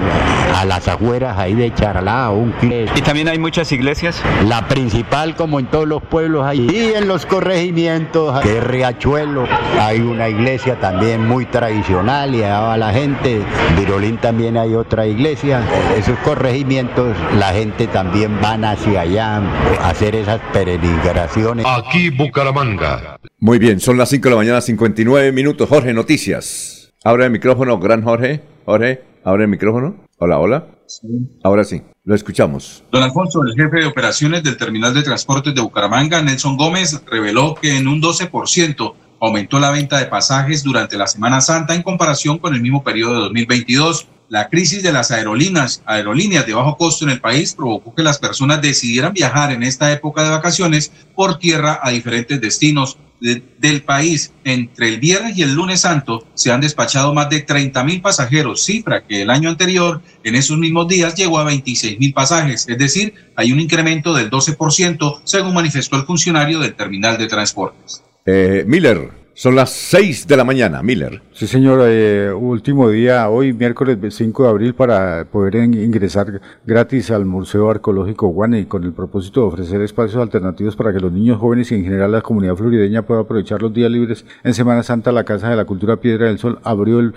[0.55, 4.22] a las afueras ahí de Charalá, un ¿Y también hay muchas iglesias?
[4.47, 6.66] La principal, como en todos los pueblos, ahí.
[6.70, 9.47] Y en los corregimientos, que Riachuelo,
[9.78, 13.42] hay una iglesia también muy tradicional y va la gente.
[13.76, 15.62] Virolín también hay otra iglesia.
[15.97, 21.66] Esos corregimientos, la gente también van hacia allá a hacer esas peregrinaciones.
[21.66, 23.18] Aquí Bucaramanga.
[23.38, 25.68] Muy bien, son las 5 de la mañana, 59 minutos.
[25.68, 26.92] Jorge, noticias.
[27.05, 28.40] Abre el micrófono, gran Jorge.
[28.64, 29.97] Jorge, abre el micrófono.
[30.18, 30.66] Hola, hola.
[30.87, 31.09] Sí.
[31.43, 32.85] Ahora sí, lo escuchamos.
[32.93, 37.57] Don Alfonso, el jefe de operaciones del terminal de transportes de Bucaramanga, Nelson Gómez, reveló
[37.57, 42.39] que en un 12% aumentó la venta de pasajes durante la Semana Santa en comparación
[42.39, 44.07] con el mismo periodo de 2022.
[44.29, 48.18] La crisis de las aerolíneas, aerolíneas de bajo costo en el país provocó que las
[48.18, 54.33] personas decidieran viajar en esta época de vacaciones por tierra a diferentes destinos del país.
[54.45, 58.64] Entre el viernes y el lunes santo se han despachado más de 30 mil pasajeros,
[58.64, 62.68] cifra que el año anterior, en esos mismos días, llegó a 26 mil pasajes.
[62.68, 68.03] Es decir, hay un incremento del 12%, según manifestó el funcionario del terminal de transportes.
[68.27, 69.26] Eh, Miller.
[69.39, 71.20] Son las 6 de la mañana, Miller.
[71.34, 71.80] Sí, señor.
[71.84, 78.28] Eh, último día, hoy, miércoles 5 de abril, para poder ingresar gratis al Museo Arqueológico
[78.28, 81.84] Guane con el propósito de ofrecer espacios alternativos para que los niños jóvenes y en
[81.84, 84.24] general la comunidad florideña pueda aprovechar los días libres.
[84.43, 87.12] En Semana Santa, la Casa de la Cultura Piedra del Sol abrió el,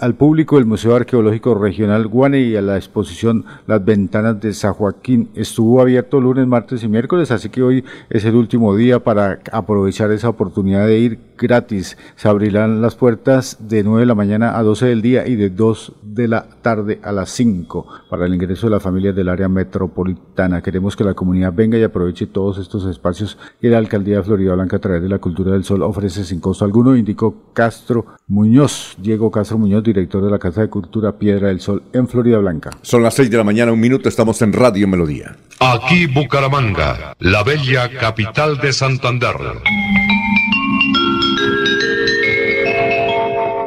[0.00, 4.72] al público el Museo Arqueológico Regional Guane y a la exposición Las Ventanas de San
[4.72, 5.30] Joaquín.
[5.36, 10.10] Estuvo abierto lunes, martes y miércoles, así que hoy es el último día para aprovechar
[10.10, 11.96] esa oportunidad de ir gratis.
[12.16, 15.50] Se abrirán las puertas de 9 de la mañana a 12 del día y de
[15.50, 19.48] 2 de la tarde a las 5 para el ingreso de las familias del área
[19.48, 20.60] metropolitana.
[20.62, 24.54] Queremos que la comunidad venga y aproveche todos estos espacios que la Alcaldía de Florida
[24.54, 28.96] Blanca a través de la Cultura del Sol ofrece sin costo alguno, indicó Castro Muñoz,
[28.98, 32.70] Diego Castro Muñoz, director de la Casa de Cultura Piedra del Sol en Florida Blanca.
[32.82, 35.36] Son las 6 de la mañana, un minuto, estamos en Radio Melodía.
[35.60, 39.36] Aquí Bucaramanga, la bella capital de Santander.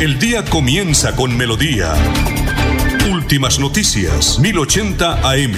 [0.00, 1.94] El día comienza con Melodía.
[3.10, 5.52] Últimas noticias, 1080 AM.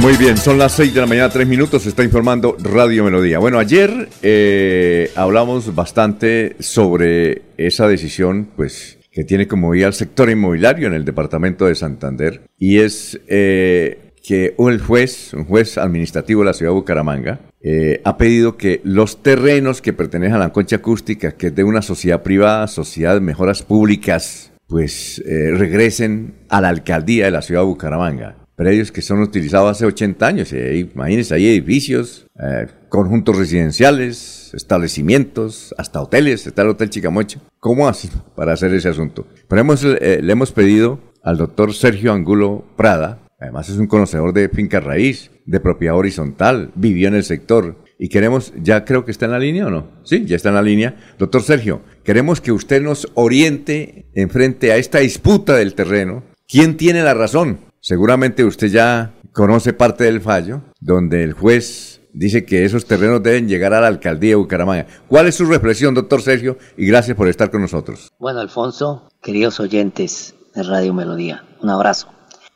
[0.00, 3.38] Muy bien, son las 6 de la mañana, 3 minutos, se está informando Radio Melodía.
[3.40, 10.30] Bueno, ayer eh, hablamos bastante sobre esa decisión, pues, que tiene como guía el sector
[10.30, 16.42] inmobiliario en el departamento de Santander, y es eh, que el juez, un juez administrativo
[16.42, 20.52] de la ciudad de Bucaramanga, eh, ha pedido que los terrenos que pertenecen a la
[20.52, 26.60] concha acústica, que es de una sociedad privada, sociedad de mejoras públicas, pues regresen a
[26.60, 30.52] la alcaldía de la ciudad de Bucaramanga predios que son utilizados hace 80 años.
[30.52, 37.40] Eh, imagínense, hay edificios, eh, conjuntos residenciales, establecimientos, hasta hoteles, está el Hotel Chicamocha.
[37.60, 39.26] ¿Cómo así para hacer ese asunto?
[39.48, 39.64] Pero
[40.00, 44.80] eh, le hemos pedido al doctor Sergio Angulo Prada, además es un conocedor de finca
[44.80, 49.32] raíz, de propiedad horizontal, vivió en el sector, y queremos, ya creo que está en
[49.32, 49.88] la línea o no?
[50.04, 50.96] Sí, ya está en la línea.
[51.18, 56.22] Doctor Sergio, queremos que usted nos oriente en frente a esta disputa del terreno.
[56.46, 57.58] ¿Quién tiene la razón?
[57.80, 63.48] Seguramente usted ya conoce parte del fallo, donde el juez dice que esos terrenos deben
[63.48, 64.86] llegar a la alcaldía de Bucaramanga.
[65.06, 66.58] ¿Cuál es su reflexión, doctor Sergio?
[66.76, 68.10] Y gracias por estar con nosotros.
[68.18, 72.08] Bueno, Alfonso, queridos oyentes de Radio Melodía, un abrazo.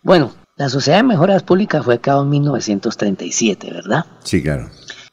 [0.02, 4.04] Bueno, la Sociedad de Mejoras Públicas fue creada en 1937, ¿verdad?
[4.24, 4.68] Sí, claro.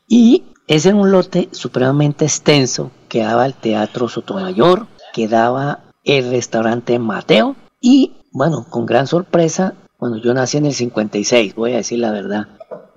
[0.08, 6.32] Y es en un lote supremamente extenso que daba el Teatro Sotomayor, que daba el
[6.32, 11.78] restaurante Mateo y, bueno, con gran sorpresa, bueno, yo nací en el 56, voy a
[11.78, 12.48] decir la verdad.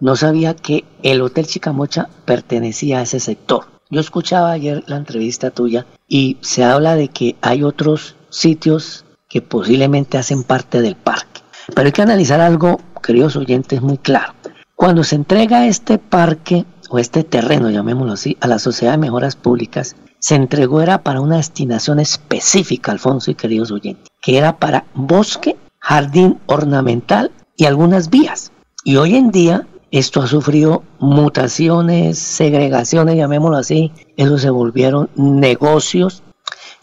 [0.03, 3.67] No sabía que el Hotel Chicamocha pertenecía a ese sector.
[3.89, 9.43] Yo escuchaba ayer la entrevista tuya y se habla de que hay otros sitios que
[9.43, 11.43] posiblemente hacen parte del parque.
[11.73, 14.35] Pero hay que analizar algo, queridos oyentes, muy claro.
[14.75, 19.37] Cuando se entrega este parque o este terreno, llamémoslo así, a la Sociedad de Mejoras
[19.37, 24.85] Públicas, se entregó era para una destinación específica, Alfonso y queridos oyentes, que era para
[24.95, 28.51] bosque jardín ornamental y algunas vías.
[28.85, 33.93] Y hoy en día esto ha sufrido mutaciones, segregaciones, llamémoslo así.
[34.17, 36.23] Eso se volvieron negocios.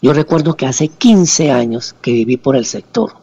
[0.00, 3.14] Yo recuerdo que hace 15 años que viví por el sector.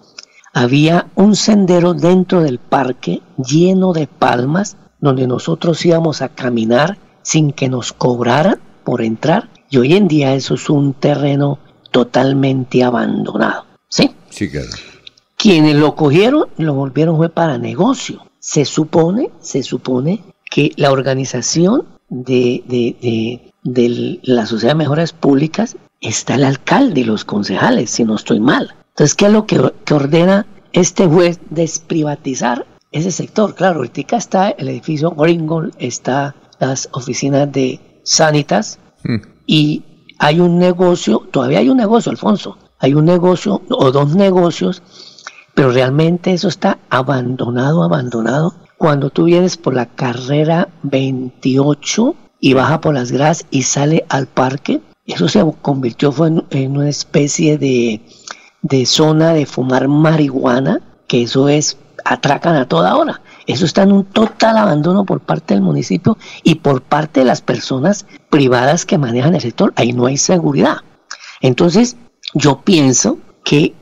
[0.54, 7.54] Había un sendero dentro del parque lleno de palmas donde nosotros íbamos a caminar sin
[7.54, 9.50] que nos cobraran por entrar.
[9.70, 11.60] Y hoy en día eso es un terreno
[11.92, 13.64] totalmente abandonado.
[13.88, 14.12] ¿Sí?
[14.32, 14.68] Sí, claro.
[15.38, 18.27] Quienes lo cogieron lo volvieron fue para negocio.
[18.40, 25.76] Se supone, se supone que la organización de, de, de, la Sociedad de Mejoras Públicas
[26.02, 28.76] está el alcalde y los concejales, si no estoy mal.
[28.90, 29.60] Entonces, ¿qué es lo que,
[29.94, 31.40] ordena este juez?
[31.50, 33.56] Desprivatizar ese sector.
[33.56, 39.18] Claro, ahorita está el edificio Gringol, está las oficinas de Sanitas hmm.
[39.46, 39.84] y
[40.20, 44.82] hay un negocio, todavía hay un negocio, Alfonso, hay un negocio o dos negocios
[45.58, 48.54] pero realmente eso está abandonado, abandonado.
[48.78, 54.28] Cuando tú vienes por la carrera 28 y baja por las gradas y sale al
[54.28, 56.14] parque, eso se convirtió
[56.52, 58.02] en, una especie de,
[58.62, 63.24] de zona de fumar marihuana, que eso es, atracan a toda hora.
[63.48, 67.42] Eso está en un total abandono por parte del municipio y por parte de las
[67.42, 69.74] personas privadas que manejan el sector.
[69.76, 70.82] Ahí no hay seguridad.
[71.42, 71.98] Entonces,
[72.36, 73.74] yo pienso que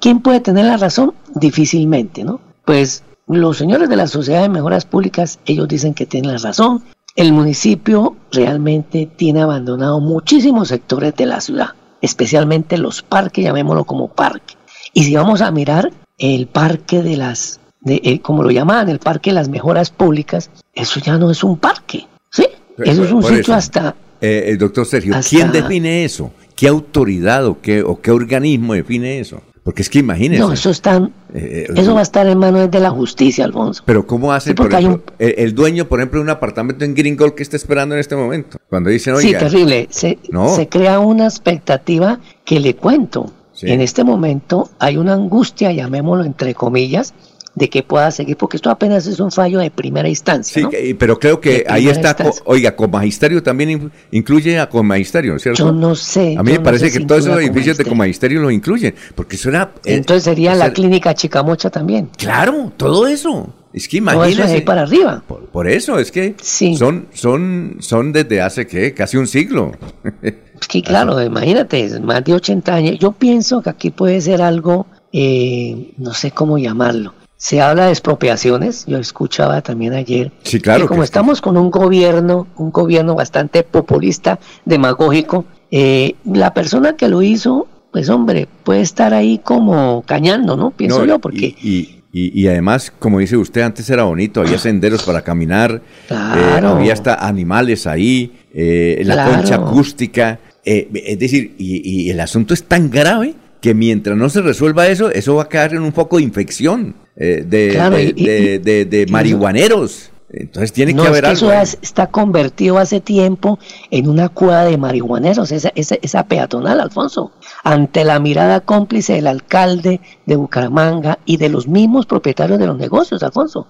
[0.00, 1.14] ¿Quién puede tener la razón?
[1.34, 2.40] Difícilmente, ¿no?
[2.64, 6.82] Pues los señores de la Sociedad de Mejoras Públicas, ellos dicen que tienen la razón.
[7.14, 11.70] El municipio realmente tiene abandonado muchísimos sectores de la ciudad,
[12.02, 14.54] especialmente los parques, llamémoslo como parque.
[14.92, 18.98] Y si vamos a mirar el parque de las, de, eh, como lo llamaban, el
[18.98, 22.46] parque de las mejoras públicas, eso ya no es un parque, ¿sí?
[22.78, 23.94] Eso es un sitio hasta...
[24.20, 26.30] Eh, el doctor Sergio, ¿quién define eso?
[26.54, 29.42] ¿Qué autoridad o qué, o qué organismo define eso?
[29.66, 30.38] Porque es que imagínense.
[30.38, 30.98] No, eso está,
[31.34, 33.82] eh, eh, eso va a estar en manos de la justicia, Alfonso.
[33.84, 37.42] Pero ¿cómo hace, por ejemplo, el, dueño, por ejemplo, de un apartamento en Gringol que
[37.42, 38.58] está esperando en este momento?
[38.70, 39.40] Cuando dicen, oiga...
[39.40, 39.88] Sí, terrible.
[39.90, 40.20] Se,
[40.54, 43.32] se crea una expectativa que le cuento.
[43.60, 47.12] En este momento hay una angustia, llamémoslo entre comillas,
[47.56, 50.68] de que pueda seguir, porque esto apenas es un fallo de primera instancia.
[50.70, 55.64] Sí, pero creo que ahí está, oiga, con magisterio también incluye a con magisterio, ¿cierto?
[55.64, 56.36] Yo no sé.
[56.38, 59.48] A mí me parece que todos esos edificios de con magisterio lo incluyen, porque eso
[59.48, 59.72] era...
[59.86, 62.10] Eh, Entonces sería la clínica Chicamocha también.
[62.18, 63.48] Claro, todo eso.
[63.72, 64.42] Es que imagínese.
[64.42, 65.22] Todo eso para arriba.
[65.26, 66.34] Por, eso, es que
[66.76, 68.92] son, son, son desde hace, ¿qué?
[68.92, 69.72] Casi un siglo.
[70.70, 72.98] Sí, claro, imagínate, más de 80 años.
[72.98, 77.12] Yo pienso que aquí puede ser algo, eh, no sé cómo llamarlo.
[77.36, 80.32] Se habla de expropiaciones, yo escuchaba también ayer.
[80.42, 80.84] Sí, claro.
[80.84, 87.08] Que como estamos con un gobierno, un gobierno bastante populista, demagógico, eh, la persona que
[87.08, 90.70] lo hizo, pues hombre, puede estar ahí como cañando, ¿no?
[90.70, 91.54] Pienso yo, porque...
[91.62, 96.94] Y, y, además, como dice usted, antes era bonito, había senderos para caminar, eh, había
[96.94, 103.36] hasta animales ahí, la concha acústica, eh, es decir, y, el asunto es tan grave
[103.66, 106.94] que mientras no se resuelva eso, eso va a caer en un foco de infección
[107.16, 110.12] eh, de, de, marihuaneros.
[110.30, 111.50] Entonces tiene que haber algo.
[111.50, 113.58] Eso está convertido hace tiempo
[113.90, 117.32] en una cueva de marihuaneros, esa, esa, esa, peatonal, Alfonso,
[117.66, 122.78] ante la mirada cómplice del alcalde de Bucaramanga y de los mismos propietarios de los
[122.78, 123.66] negocios, Alfonso.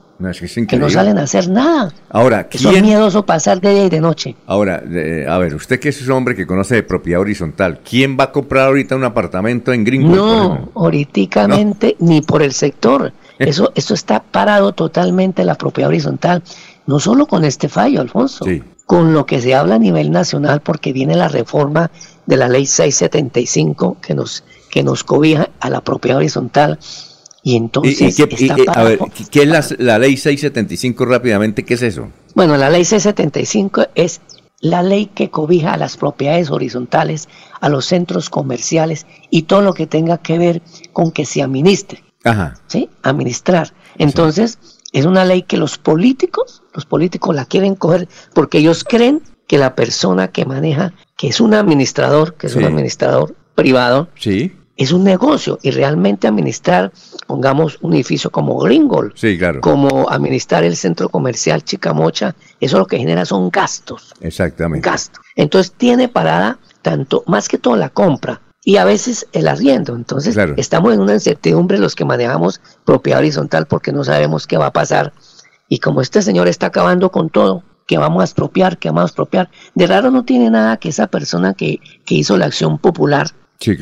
[0.68, 1.94] que, no salen a hacer nada.
[2.10, 2.76] Ahora, ¿quién...
[2.76, 4.36] Es miedoso pasar de día y de noche.
[4.46, 8.24] Ahora, a ver, usted que es un hombre que conoce de propiedad horizontal, ¿quién va
[8.24, 10.14] a comprar ahorita un apartamento en Gringo?
[10.14, 11.48] No, ahorita
[11.98, 13.14] ni por el sector.
[13.38, 16.42] Eso, eso está parado totalmente la propiedad horizontal,
[16.86, 18.46] no solo con este fallo, Alfonso,
[18.86, 21.90] con lo que se habla a nivel nacional, porque viene la reforma
[22.26, 26.78] de la ley 675 que nos, que nos cobija a la propiedad horizontal.
[27.42, 28.20] Y entonces.
[28.74, 28.98] a ver,
[29.30, 31.64] ¿qué es la, la ley 675 rápidamente?
[31.64, 32.08] ¿Qué es eso?
[32.34, 34.20] Bueno, la ley 675 es
[34.60, 37.28] la ley que cobija a las propiedades horizontales,
[37.60, 40.62] a los centros comerciales y todo lo que tenga que ver
[40.92, 42.02] con que se administre.
[42.66, 42.90] ¿sí?
[43.02, 43.72] Administrar.
[43.98, 44.58] Entonces,
[44.92, 49.58] es una ley que los políticos, los políticos la quieren coger porque ellos creen que
[49.58, 54.54] la persona que maneja, que es un administrador, que es un administrador privado, sí.
[54.76, 56.92] es un negocio y realmente administrar,
[57.26, 59.60] pongamos un edificio como Gringol, sí, claro.
[59.60, 64.12] como administrar el centro comercial Chicamocha, eso lo que genera son gastos.
[64.20, 64.88] Exactamente.
[64.88, 65.24] Gastos.
[65.34, 69.94] Entonces tiene parada tanto, más que todo la compra, y a veces el arriendo.
[69.94, 74.66] Entonces, estamos en una incertidumbre los que manejamos propiedad horizontal porque no sabemos qué va
[74.66, 75.12] a pasar.
[75.68, 79.06] Y como este señor está acabando con todo, que vamos a expropiar, que vamos a
[79.06, 83.30] expropiar, de raro no tiene nada que esa persona que, que hizo la acción popular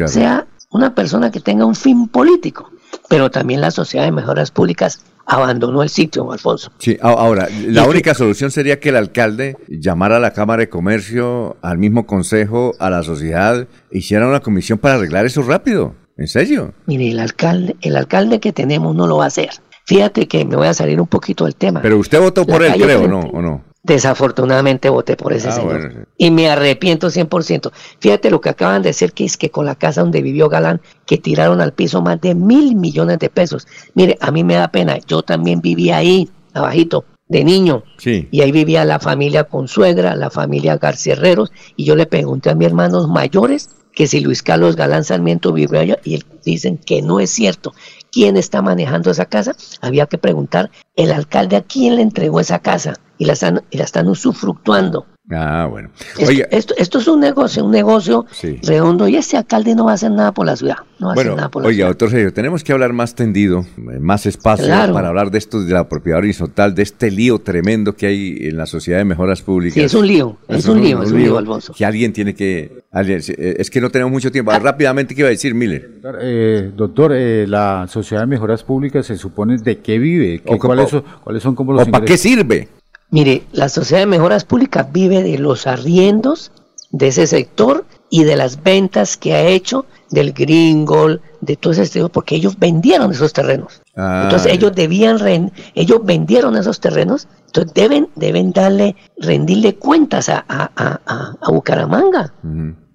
[0.06, 2.70] sea una persona que tenga un fin político.
[3.08, 6.70] Pero también la Sociedad de Mejoras Públicas abandonó el sitio, Alfonso.
[6.78, 11.56] Sí, ahora, la única solución sería que el alcalde llamara a la Cámara de Comercio,
[11.62, 15.94] al mismo consejo, a la sociedad, hiciera una comisión para arreglar eso rápido.
[16.16, 16.74] ¿En serio?
[16.86, 19.50] Mire, el alcalde, el alcalde que tenemos no lo va a hacer.
[19.86, 21.82] Fíjate que me voy a salir un poquito del tema.
[21.82, 23.20] Pero usted votó por él, creo, ¿no?
[23.20, 23.64] ¿O no?
[23.84, 26.08] Desafortunadamente voté por ese ah, señor.
[26.16, 27.70] Y me arrepiento 100%.
[28.00, 30.80] Fíjate lo que acaban de decir, que es que con la casa donde vivió Galán,
[31.04, 33.68] que tiraron al piso más de mil millones de pesos.
[33.92, 34.96] Mire, a mí me da pena.
[35.06, 37.84] Yo también vivía ahí, abajito, de niño.
[37.98, 38.26] Sí.
[38.30, 41.52] Y ahí vivía la familia Consuegra, la familia García Herreros.
[41.76, 45.80] Y yo le pregunté a mis hermanos mayores que si Luis Carlos Galán Sarmiento vivía
[45.80, 45.98] allá.
[46.04, 47.74] Y dicen que no es cierto.
[48.10, 49.54] ¿Quién está manejando esa casa?
[49.82, 53.78] Había que preguntar el alcalde a quién le entregó esa casa y la están, y
[53.78, 55.06] la están usufructuando.
[55.30, 55.88] Ah, bueno.
[56.18, 58.26] Esto, esto, es un negocio, un negocio
[58.62, 60.76] redondo y ese alcalde no va a hacer nada por la ciudad.
[60.98, 63.64] No va a hacer nada por la oiga, doctor Sergio, tenemos que hablar más tendido,
[63.76, 68.06] más espacio para hablar de esto de la propiedad horizontal, de este lío tremendo que
[68.06, 69.74] hay en la sociedad de mejoras públicas.
[69.74, 71.72] Sí, es un lío, es, un, lío, es un lío, Alfonso.
[71.72, 72.84] Que alguien tiene que...
[72.92, 74.52] Eh, es que no tenemos mucho tiempo.
[74.52, 75.90] Rápidamente, ¿qué iba a decir, Miller?
[76.20, 81.02] Eh, doctor, eh, la sociedad de mejoras públicas se supone de qué vive, cuáles, son,
[81.22, 81.88] cuáles son como los...
[81.88, 82.68] ¿Para qué sirve?
[83.14, 86.50] Mire, la Sociedad de Mejoras Públicas vive de los arriendos
[86.90, 91.86] de ese sector y de las ventas que ha hecho del Gringol, de todo ese
[91.86, 93.82] sector, porque ellos vendieron esos terrenos.
[93.94, 100.44] Ah, entonces ellos debían, ellos vendieron esos terrenos, entonces deben, deben darle, rendirle cuentas a,
[100.48, 102.34] a, Bucaramanga.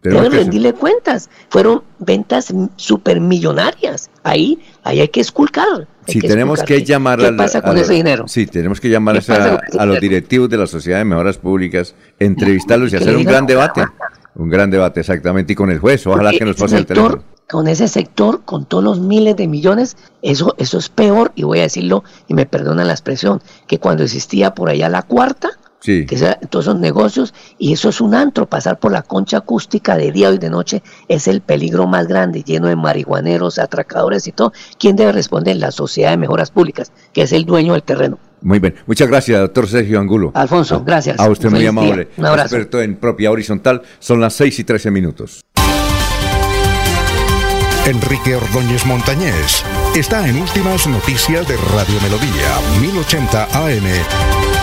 [0.01, 1.29] Deben rendirle cuentas.
[1.49, 4.09] Fueron ventas supermillonarias.
[4.23, 5.87] Ahí, ahí hay que esculcar.
[6.07, 8.27] Sí, tenemos que llamar ¿Qué pasa con ese dinero?
[8.27, 9.21] Sí, tenemos que llamar
[9.77, 13.85] a, los directivos de la Sociedad de Mejoras Públicas, entrevistarlos y hacer un gran debate.
[14.35, 16.07] Un gran debate, exactamente, y con el juez.
[16.07, 17.23] Ojalá que nos pase el teléfono.
[17.49, 21.59] Con ese sector, con todos los miles de millones, eso, eso es peor, y voy
[21.59, 26.05] a decirlo, y me perdonan la expresión, que cuando existía por allá la cuarta, Sí.
[26.05, 29.97] Que sea, todos esos negocios, y eso es un antro, pasar por la concha acústica
[29.97, 34.31] de día y de noche es el peligro más grande, lleno de marihuaneros, atracadores y
[34.31, 34.51] todo.
[34.77, 35.55] ¿Quién debe responder?
[35.57, 38.19] La Sociedad de Mejoras Públicas, que es el dueño del terreno.
[38.41, 38.75] Muy bien.
[38.85, 40.31] Muchas gracias, doctor Sergio Angulo.
[40.33, 41.19] Alfonso, gracias.
[41.19, 42.09] A usted muy amable.
[42.17, 42.55] Un abrazo.
[42.55, 43.81] Experto en propia horizontal.
[43.99, 45.41] Son las 6 y 13 minutos.
[47.85, 49.63] Enrique Ordóñez Montañés
[49.95, 54.58] está en Últimas Noticias de Radio Melodía, 1080 AM.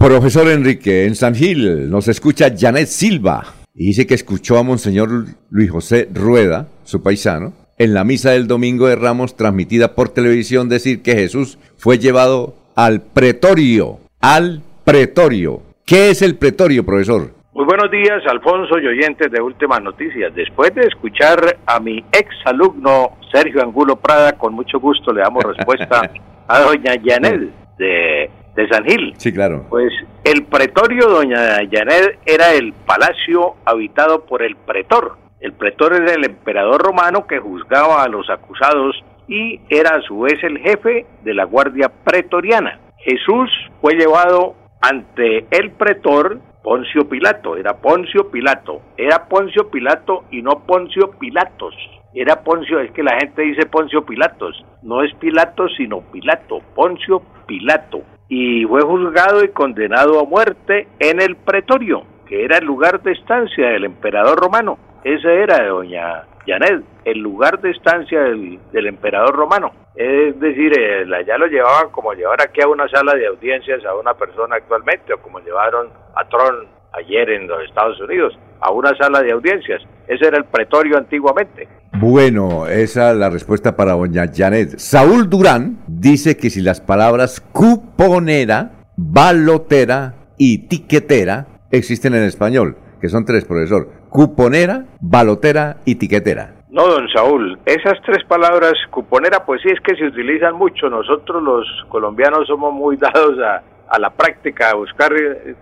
[0.00, 3.44] Profesor Enrique, en San Gil nos escucha Janet Silva
[3.74, 5.10] y dice que escuchó a Monseñor
[5.50, 10.70] Luis José Rueda, su paisano, en la misa del Domingo de Ramos transmitida por televisión
[10.70, 15.60] decir que Jesús fue llevado al pretorio, al pretorio.
[15.84, 17.32] ¿Qué es el pretorio, profesor?
[17.52, 20.34] Muy buenos días, Alfonso y oyentes de Últimas Noticias.
[20.34, 25.44] Después de escuchar a mi ex alumno Sergio Angulo Prada, con mucho gusto le damos
[25.44, 26.10] respuesta
[26.48, 28.30] a doña Yanel de
[28.60, 29.14] de San Gil.
[29.16, 29.66] Sí, claro.
[29.68, 29.92] Pues
[30.24, 35.16] el pretorio, doña Janet, era el palacio habitado por el pretor.
[35.40, 40.20] El pretor era el emperador romano que juzgaba a los acusados y era a su
[40.20, 42.78] vez el jefe de la guardia pretoriana.
[42.98, 43.50] Jesús
[43.80, 50.66] fue llevado ante el pretor Poncio Pilato, era Poncio Pilato, era Poncio Pilato y no
[50.66, 51.74] Poncio Pilatos.
[52.12, 57.22] Era Poncio, es que la gente dice Poncio Pilatos, no es Pilato sino Pilato, Poncio
[57.46, 63.02] Pilato y fue juzgado y condenado a muerte en el pretorio, que era el lugar
[63.02, 64.78] de estancia del emperador romano.
[65.02, 69.72] Ese era, doña Janet, el lugar de estancia del, emperador romano.
[69.96, 73.96] Es decir, eh, ya lo llevaban como llevar aquí a una sala de audiencias a
[73.96, 78.96] una persona actualmente, o como llevaron a Tron ayer en los Estados Unidos, a una
[78.96, 79.82] sala de audiencias.
[80.06, 81.66] Ese era el pretorio antiguamente.
[81.98, 84.78] Bueno, esa es la respuesta para doña Janet.
[84.78, 93.08] Saúl Durán dice que si las palabras cuponera, balotera y tiquetera existen en español, que
[93.08, 93.88] son tres, profesor.
[94.08, 96.54] Cuponera, balotera y tiquetera.
[96.70, 100.88] No, don Saúl, esas tres palabras, cuponera, pues sí es que se utilizan mucho.
[100.88, 105.12] Nosotros los colombianos somos muy dados a, a la práctica, a buscar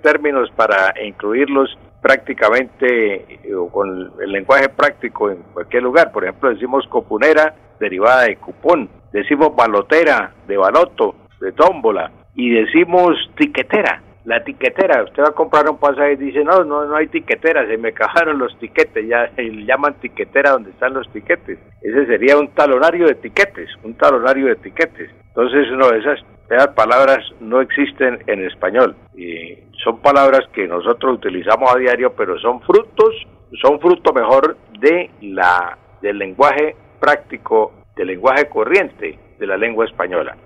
[0.02, 6.12] términos para incluirlos prácticamente eh, o con el lenguaje práctico en cualquier lugar.
[6.12, 13.16] Por ejemplo, decimos copunera derivada de cupón, decimos balotera de baloto, de tómbola y decimos
[13.36, 14.02] tiquetera.
[14.24, 17.66] La tiquetera, usted va a comprar un pasaje y dice, no, no, no hay tiquetera,
[17.66, 21.58] se me acabaron los tiquetes, ya le llaman tiquetera donde están los tiquetes.
[21.80, 25.10] Ese sería un talonario de tiquetes, un talonario de tiquetes.
[25.28, 26.20] Entonces, no, esas
[26.50, 32.38] esas palabras no existen en español y son palabras que nosotros utilizamos a diario, pero
[32.38, 33.14] son frutos,
[33.60, 40.36] son fruto mejor de la del lenguaje práctico, del lenguaje corriente de la lengua española.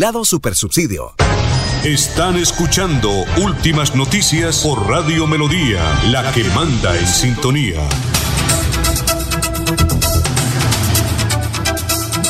[0.09, 1.13] Vigilado Supersubsidio.
[1.83, 3.11] Están escuchando
[3.43, 7.79] Últimas Noticias por Radio Melodía, la que manda en sintonía.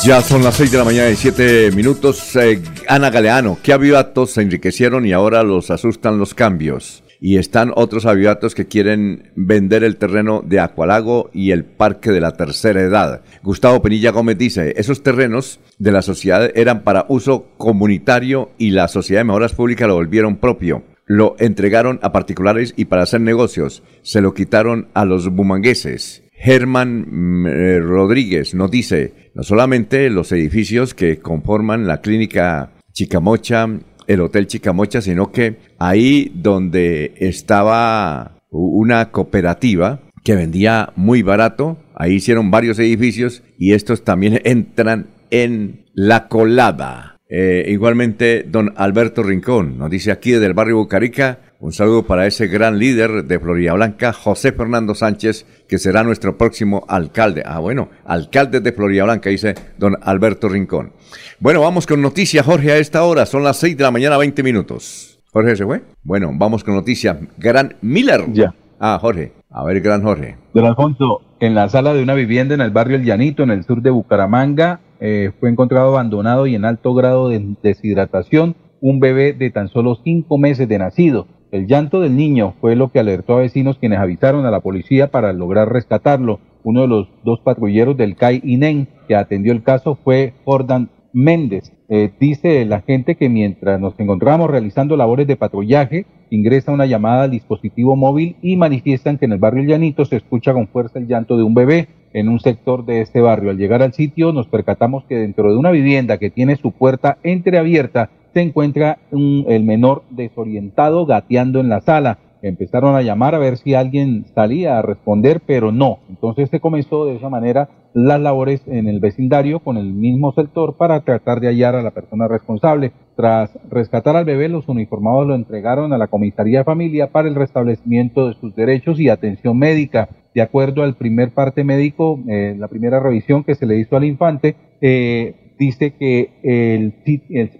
[0.04, 2.36] Ya son las 6 de la mañana y 7 minutos.
[2.36, 7.02] Eh, Ana Galeano, ¿qué avivatos se enriquecieron y ahora los asustan los cambios?
[7.20, 12.20] Y están otros avivatos que quieren vender el terreno de Acualago y el Parque de
[12.20, 13.20] la Tercera Edad.
[13.42, 18.88] Gustavo Penilla Gómez dice, esos terrenos de la sociedad eran para uso comunitario y la
[18.88, 20.82] Sociedad de Mejoras Públicas lo volvieron propio.
[21.04, 26.22] Lo entregaron a particulares y para hacer negocios se lo quitaron a los bumangueses.
[26.32, 33.68] Germán mm, eh, Rodríguez nos dice, no solamente los edificios que conforman la clínica Chicamocha,
[34.06, 42.14] el Hotel Chicamocha, sino que ahí donde estaba una cooperativa que vendía muy barato, ahí
[42.14, 47.16] hicieron varios edificios y estos también entran en la colada.
[47.32, 52.26] Eh, igualmente, don Alberto Rincón nos dice aquí desde el barrio Bucarica, un saludo para
[52.26, 57.42] ese gran líder de Florida Blanca, José Fernando Sánchez, que será nuestro próximo alcalde.
[57.46, 60.92] Ah, bueno, alcalde de Florida Blanca, dice don Alberto Rincón.
[61.38, 63.26] Bueno, vamos con noticias, Jorge, a esta hora.
[63.26, 65.09] Son las 6 de la mañana, 20 minutos.
[65.32, 65.82] Jorge se fue.
[66.02, 67.16] Bueno, vamos con noticias.
[67.38, 68.32] Gran Miller.
[68.32, 68.52] Ya.
[68.80, 69.32] Ah, Jorge.
[69.50, 70.36] A ver, gran Jorge.
[70.54, 73.64] Don Alfonso, en la sala de una vivienda en el barrio El Llanito, en el
[73.64, 79.32] sur de Bucaramanga, eh, fue encontrado abandonado y en alto grado de deshidratación un bebé
[79.32, 81.26] de tan solo cinco meses de nacido.
[81.52, 85.10] El llanto del niño fue lo que alertó a vecinos quienes avisaron a la policía
[85.10, 86.40] para lograr rescatarlo.
[86.62, 91.72] Uno de los dos patrulleros del CAI INEN que atendió el caso fue Jordan Méndez.
[91.92, 97.24] Eh, dice la gente que mientras nos encontramos realizando labores de patrullaje, ingresa una llamada
[97.24, 101.08] al dispositivo móvil y manifiestan que en el barrio Llanito se escucha con fuerza el
[101.08, 103.50] llanto de un bebé en un sector de este barrio.
[103.50, 107.18] Al llegar al sitio nos percatamos que dentro de una vivienda que tiene su puerta
[107.24, 112.18] entreabierta se encuentra el menor desorientado gateando en la sala.
[112.42, 115.98] Empezaron a llamar a ver si alguien salía a responder, pero no.
[116.08, 120.76] Entonces se comenzó de esa manera las labores en el vecindario con el mismo sector
[120.76, 122.92] para tratar de hallar a la persona responsable.
[123.16, 127.34] Tras rescatar al bebé, los uniformados lo entregaron a la comisaría de familia para el
[127.34, 130.08] restablecimiento de sus derechos y atención médica.
[130.34, 134.04] De acuerdo al primer parte médico, eh, la primera revisión que se le hizo al
[134.04, 136.94] infante, eh, dice que él,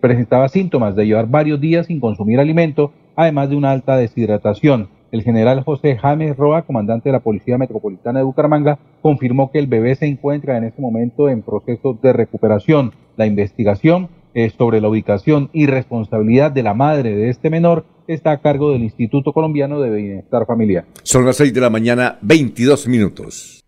[0.00, 4.88] presentaba síntomas de llevar varios días sin consumir alimento, además de una alta deshidratación.
[5.12, 9.66] El general José James Roa, comandante de la Policía Metropolitana de Bucaramanga, confirmó que el
[9.66, 12.92] bebé se encuentra en este momento en proceso de recuperación.
[13.16, 14.08] La investigación
[14.56, 18.82] sobre la ubicación y responsabilidad de la madre de este menor está a cargo del
[18.82, 20.84] Instituto Colombiano de Bienestar Familiar.
[21.02, 23.64] Son las 6 de la mañana, 22 minutos.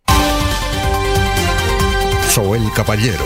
[2.29, 3.25] Soy el Caballero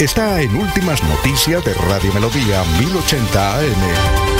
[0.00, 4.33] está en Últimas Noticias de Radio Melodía 1080 AM.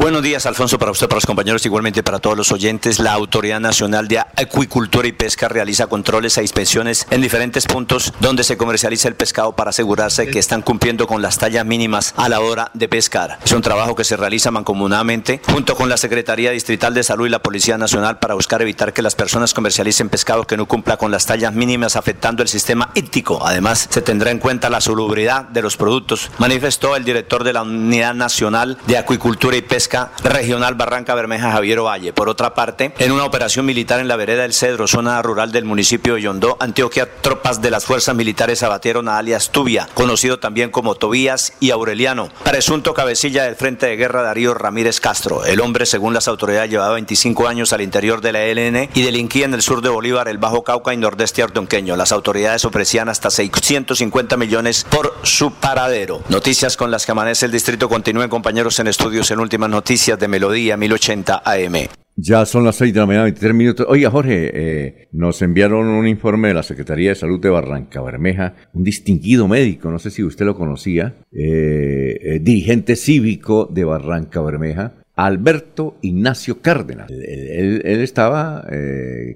[0.00, 3.00] Buenos días, Alfonso, para usted, para los compañeros, igualmente para todos los oyentes.
[3.00, 8.44] La Autoridad Nacional de Acuicultura y Pesca realiza controles e inspecciones en diferentes puntos donde
[8.44, 12.38] se comercializa el pescado para asegurarse que están cumpliendo con las tallas mínimas a la
[12.38, 13.40] hora de pescar.
[13.44, 17.30] Es un trabajo que se realiza mancomunadamente junto con la Secretaría Distrital de Salud y
[17.30, 21.10] la Policía Nacional para buscar evitar que las personas comercialicen pescado que no cumpla con
[21.10, 23.44] las tallas mínimas afectando el sistema ético.
[23.44, 27.62] Además, se tendrá en cuenta la salubridad de los productos, manifestó el director de la
[27.62, 29.87] Unidad Nacional de Acuicultura y Pesca
[30.22, 32.12] Regional Barranca Bermeja Javier Valle.
[32.12, 35.64] Por otra parte, en una operación militar en la vereda del Cedro, zona rural del
[35.64, 40.70] municipio de Yondó, Antioquia, tropas de las fuerzas militares abatieron a alias Tubia, conocido también
[40.70, 45.44] como Tobías y Aureliano, presunto cabecilla del Frente de Guerra Darío Ramírez Castro.
[45.44, 49.46] El hombre, según las autoridades, llevaba 25 años al interior de la ELN y delinquía
[49.46, 51.96] en el sur de Bolívar, el Bajo Cauca y Nordeste Ardonqueño.
[51.96, 56.22] Las autoridades ofrecían hasta 650 millones por su paradero.
[56.28, 57.88] Noticias con las que amanece el distrito.
[57.88, 59.77] Continúen, compañeros, en estudios en últimas noticias
[60.18, 61.88] de Melodía 1080 AM.
[62.16, 63.86] Ya son las 6 de la mañana, 23 minutos.
[63.88, 68.56] Oiga, Jorge, eh, nos enviaron un informe de la Secretaría de Salud de Barranca Bermeja,
[68.72, 74.40] un distinguido médico, no sé si usted lo conocía, eh, eh, dirigente cívico de Barranca
[74.40, 77.08] Bermeja, Alberto Ignacio Cárdenas.
[77.08, 78.64] Él, estaba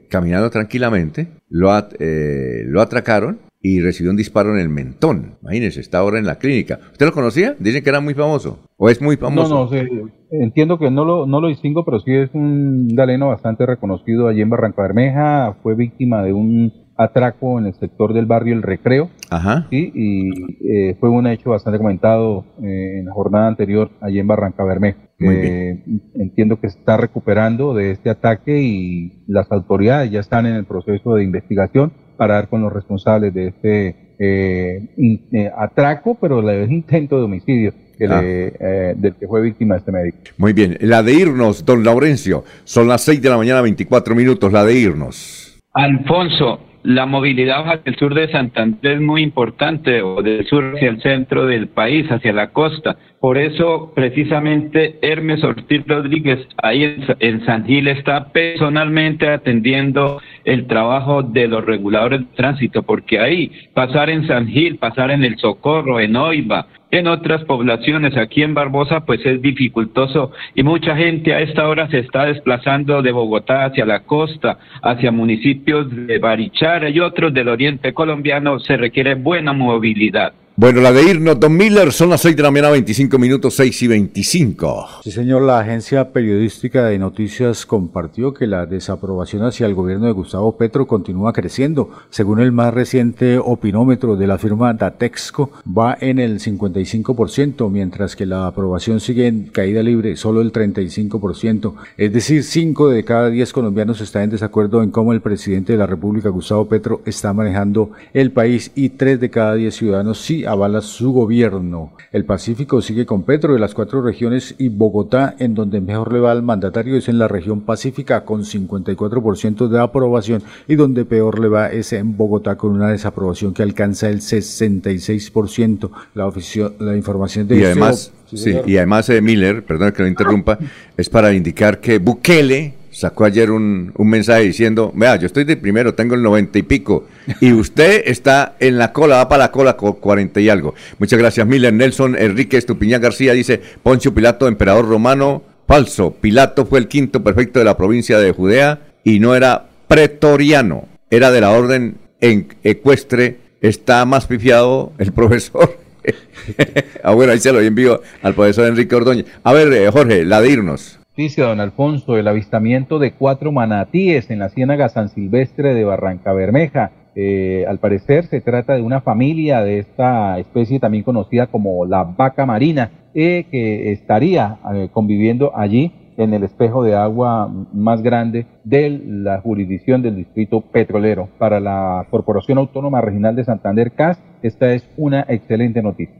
[0.08, 5.36] caminando tranquilamente, lo, lo atracaron y recibió un disparo en el mentón.
[5.40, 6.80] Imagínese, está ahora en la clínica.
[6.90, 7.54] ¿Usted lo conocía?
[7.58, 8.58] Dicen que era muy famoso.
[8.76, 9.48] ¿O es muy famoso?
[9.48, 9.88] No, no, sí,
[10.32, 14.40] entiendo que no lo, no lo distingo, pero sí es un galeno bastante reconocido allí
[14.40, 15.56] en Barranca Bermeja.
[15.62, 19.10] Fue víctima de un atraco en el sector del barrio El Recreo.
[19.30, 19.68] Ajá.
[19.70, 19.92] ¿sí?
[19.94, 20.30] Y
[20.68, 24.98] eh, fue un hecho bastante comentado eh, en la jornada anterior allí en Barranca Bermeja.
[25.20, 25.84] Muy Eh,
[26.14, 30.64] entiendo que se está recuperando de este ataque y las autoridades ya están en el
[30.64, 31.92] proceso de investigación
[32.22, 37.24] para dar con los responsables de este eh, in- eh, atraco, pero vez intento de
[37.24, 38.22] homicidio que Ah.
[38.22, 40.18] le, eh, del que fue víctima este médico.
[40.38, 40.76] Muy bien.
[40.82, 42.44] La de irnos, don Laurencio.
[42.62, 44.52] Son las 6 de la mañana, 24 minutos.
[44.52, 45.60] La de irnos.
[45.74, 50.90] Alfonso, la movilidad hacia el sur de Santander es muy importante, o del sur hacia
[50.90, 52.96] el centro del país, hacia la costa.
[53.22, 60.66] Por eso, precisamente, Hermes Ortiz Rodríguez, ahí en, en San Gil, está personalmente atendiendo el
[60.66, 65.38] trabajo de los reguladores de tránsito, porque ahí pasar en San Gil, pasar en El
[65.38, 71.32] Socorro, en Oiva, en otras poblaciones, aquí en Barbosa, pues es dificultoso y mucha gente
[71.32, 76.90] a esta hora se está desplazando de Bogotá hacia la costa, hacia municipios de Barichara
[76.90, 80.32] y otros del oriente colombiano, se requiere buena movilidad.
[80.62, 83.82] Bueno, la de irnos, don Miller, son las 6 de la mañana, 25 minutos, 6
[83.82, 84.86] y 25.
[85.02, 90.12] Sí, señor, la agencia periodística de noticias compartió que la desaprobación hacia el gobierno de
[90.12, 91.90] Gustavo Petro continúa creciendo.
[92.10, 98.24] Según el más reciente opinómetro de la firma Datexco, va en el 55%, mientras que
[98.24, 101.74] la aprobación sigue en caída libre, solo el 35%.
[101.96, 105.78] Es decir, 5 de cada 10 colombianos están en desacuerdo en cómo el presidente de
[105.80, 110.44] la República, Gustavo Petro, está manejando el país y 3 de cada 10 ciudadanos sí
[110.52, 111.92] avala su gobierno.
[112.12, 116.20] El Pacífico sigue con Petro de las cuatro regiones y Bogotá, en donde mejor le
[116.20, 121.38] va al mandatario, es en la región pacífica con 54% de aprobación y donde peor
[121.40, 125.90] le va es en Bogotá con una desaprobación que alcanza el 66%.
[126.14, 128.68] La, oficio- la información de Y este además, op- sí, sí, señor.
[128.68, 130.58] y además eh, Miller, perdón que lo interrumpa,
[130.96, 135.56] es para indicar que Bukele sacó ayer un, un mensaje diciendo, vea, yo estoy de
[135.56, 137.06] primero, tengo el 90 y pico,
[137.40, 140.74] y usted está en la cola, va para la cola con 40 y algo.
[140.98, 141.72] Muchas gracias, Miller.
[141.72, 146.14] Nelson Enrique Estupiñán García dice, Poncio Pilato, emperador romano, falso.
[146.20, 151.30] Pilato fue el quinto perfecto de la provincia de Judea y no era pretoriano, era
[151.30, 153.38] de la orden en ecuestre.
[153.60, 155.78] Está más pifiado el profesor.
[157.02, 159.26] ah, bueno, ahí se lo envío al profesor Enrique Ordóñez.
[159.44, 160.98] A ver, eh, Jorge, la de irnos.
[161.14, 166.32] Noticia, don Alfonso, el avistamiento de cuatro manatíes en la ciénaga San Silvestre de Barranca
[166.32, 166.90] Bermeja.
[167.14, 172.04] Eh, al parecer se trata de una familia de esta especie también conocida como la
[172.04, 178.46] vaca marina, eh, que estaría eh, conviviendo allí en el espejo de agua más grande
[178.64, 181.28] de la jurisdicción del distrito petrolero.
[181.38, 186.14] Para la Corporación Autónoma Regional de Santander, CAS, esta es una excelente noticia.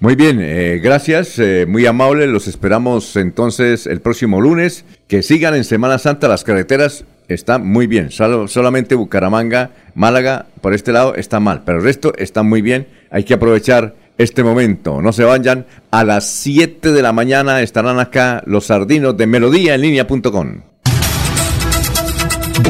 [0.00, 2.26] Muy bien, eh, gracias, eh, muy amable.
[2.26, 4.84] Los esperamos entonces el próximo lunes.
[5.08, 7.04] Que sigan en Semana Santa las carreteras.
[7.26, 8.10] Está muy bien.
[8.10, 11.62] Solo- solamente Bucaramanga, Málaga, por este lado está mal.
[11.64, 12.86] Pero el resto está muy bien.
[13.10, 15.00] Hay que aprovechar este momento.
[15.00, 15.66] No se vayan.
[15.90, 19.76] A las 7 de la mañana estarán acá los sardinos de Melodía.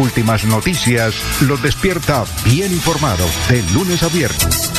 [0.00, 4.74] Últimas noticias los despierta bien informados de lunes a viernes.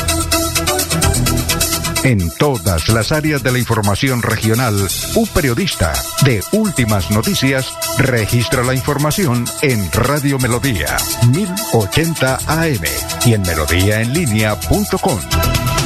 [2.06, 4.76] En todas las áreas de la información regional,
[5.16, 5.92] un periodista
[6.24, 10.96] de Últimas Noticias registra la información en Radio Melodía
[11.32, 12.84] 1080 AM
[13.24, 15.85] y en melodíaenlínea.com.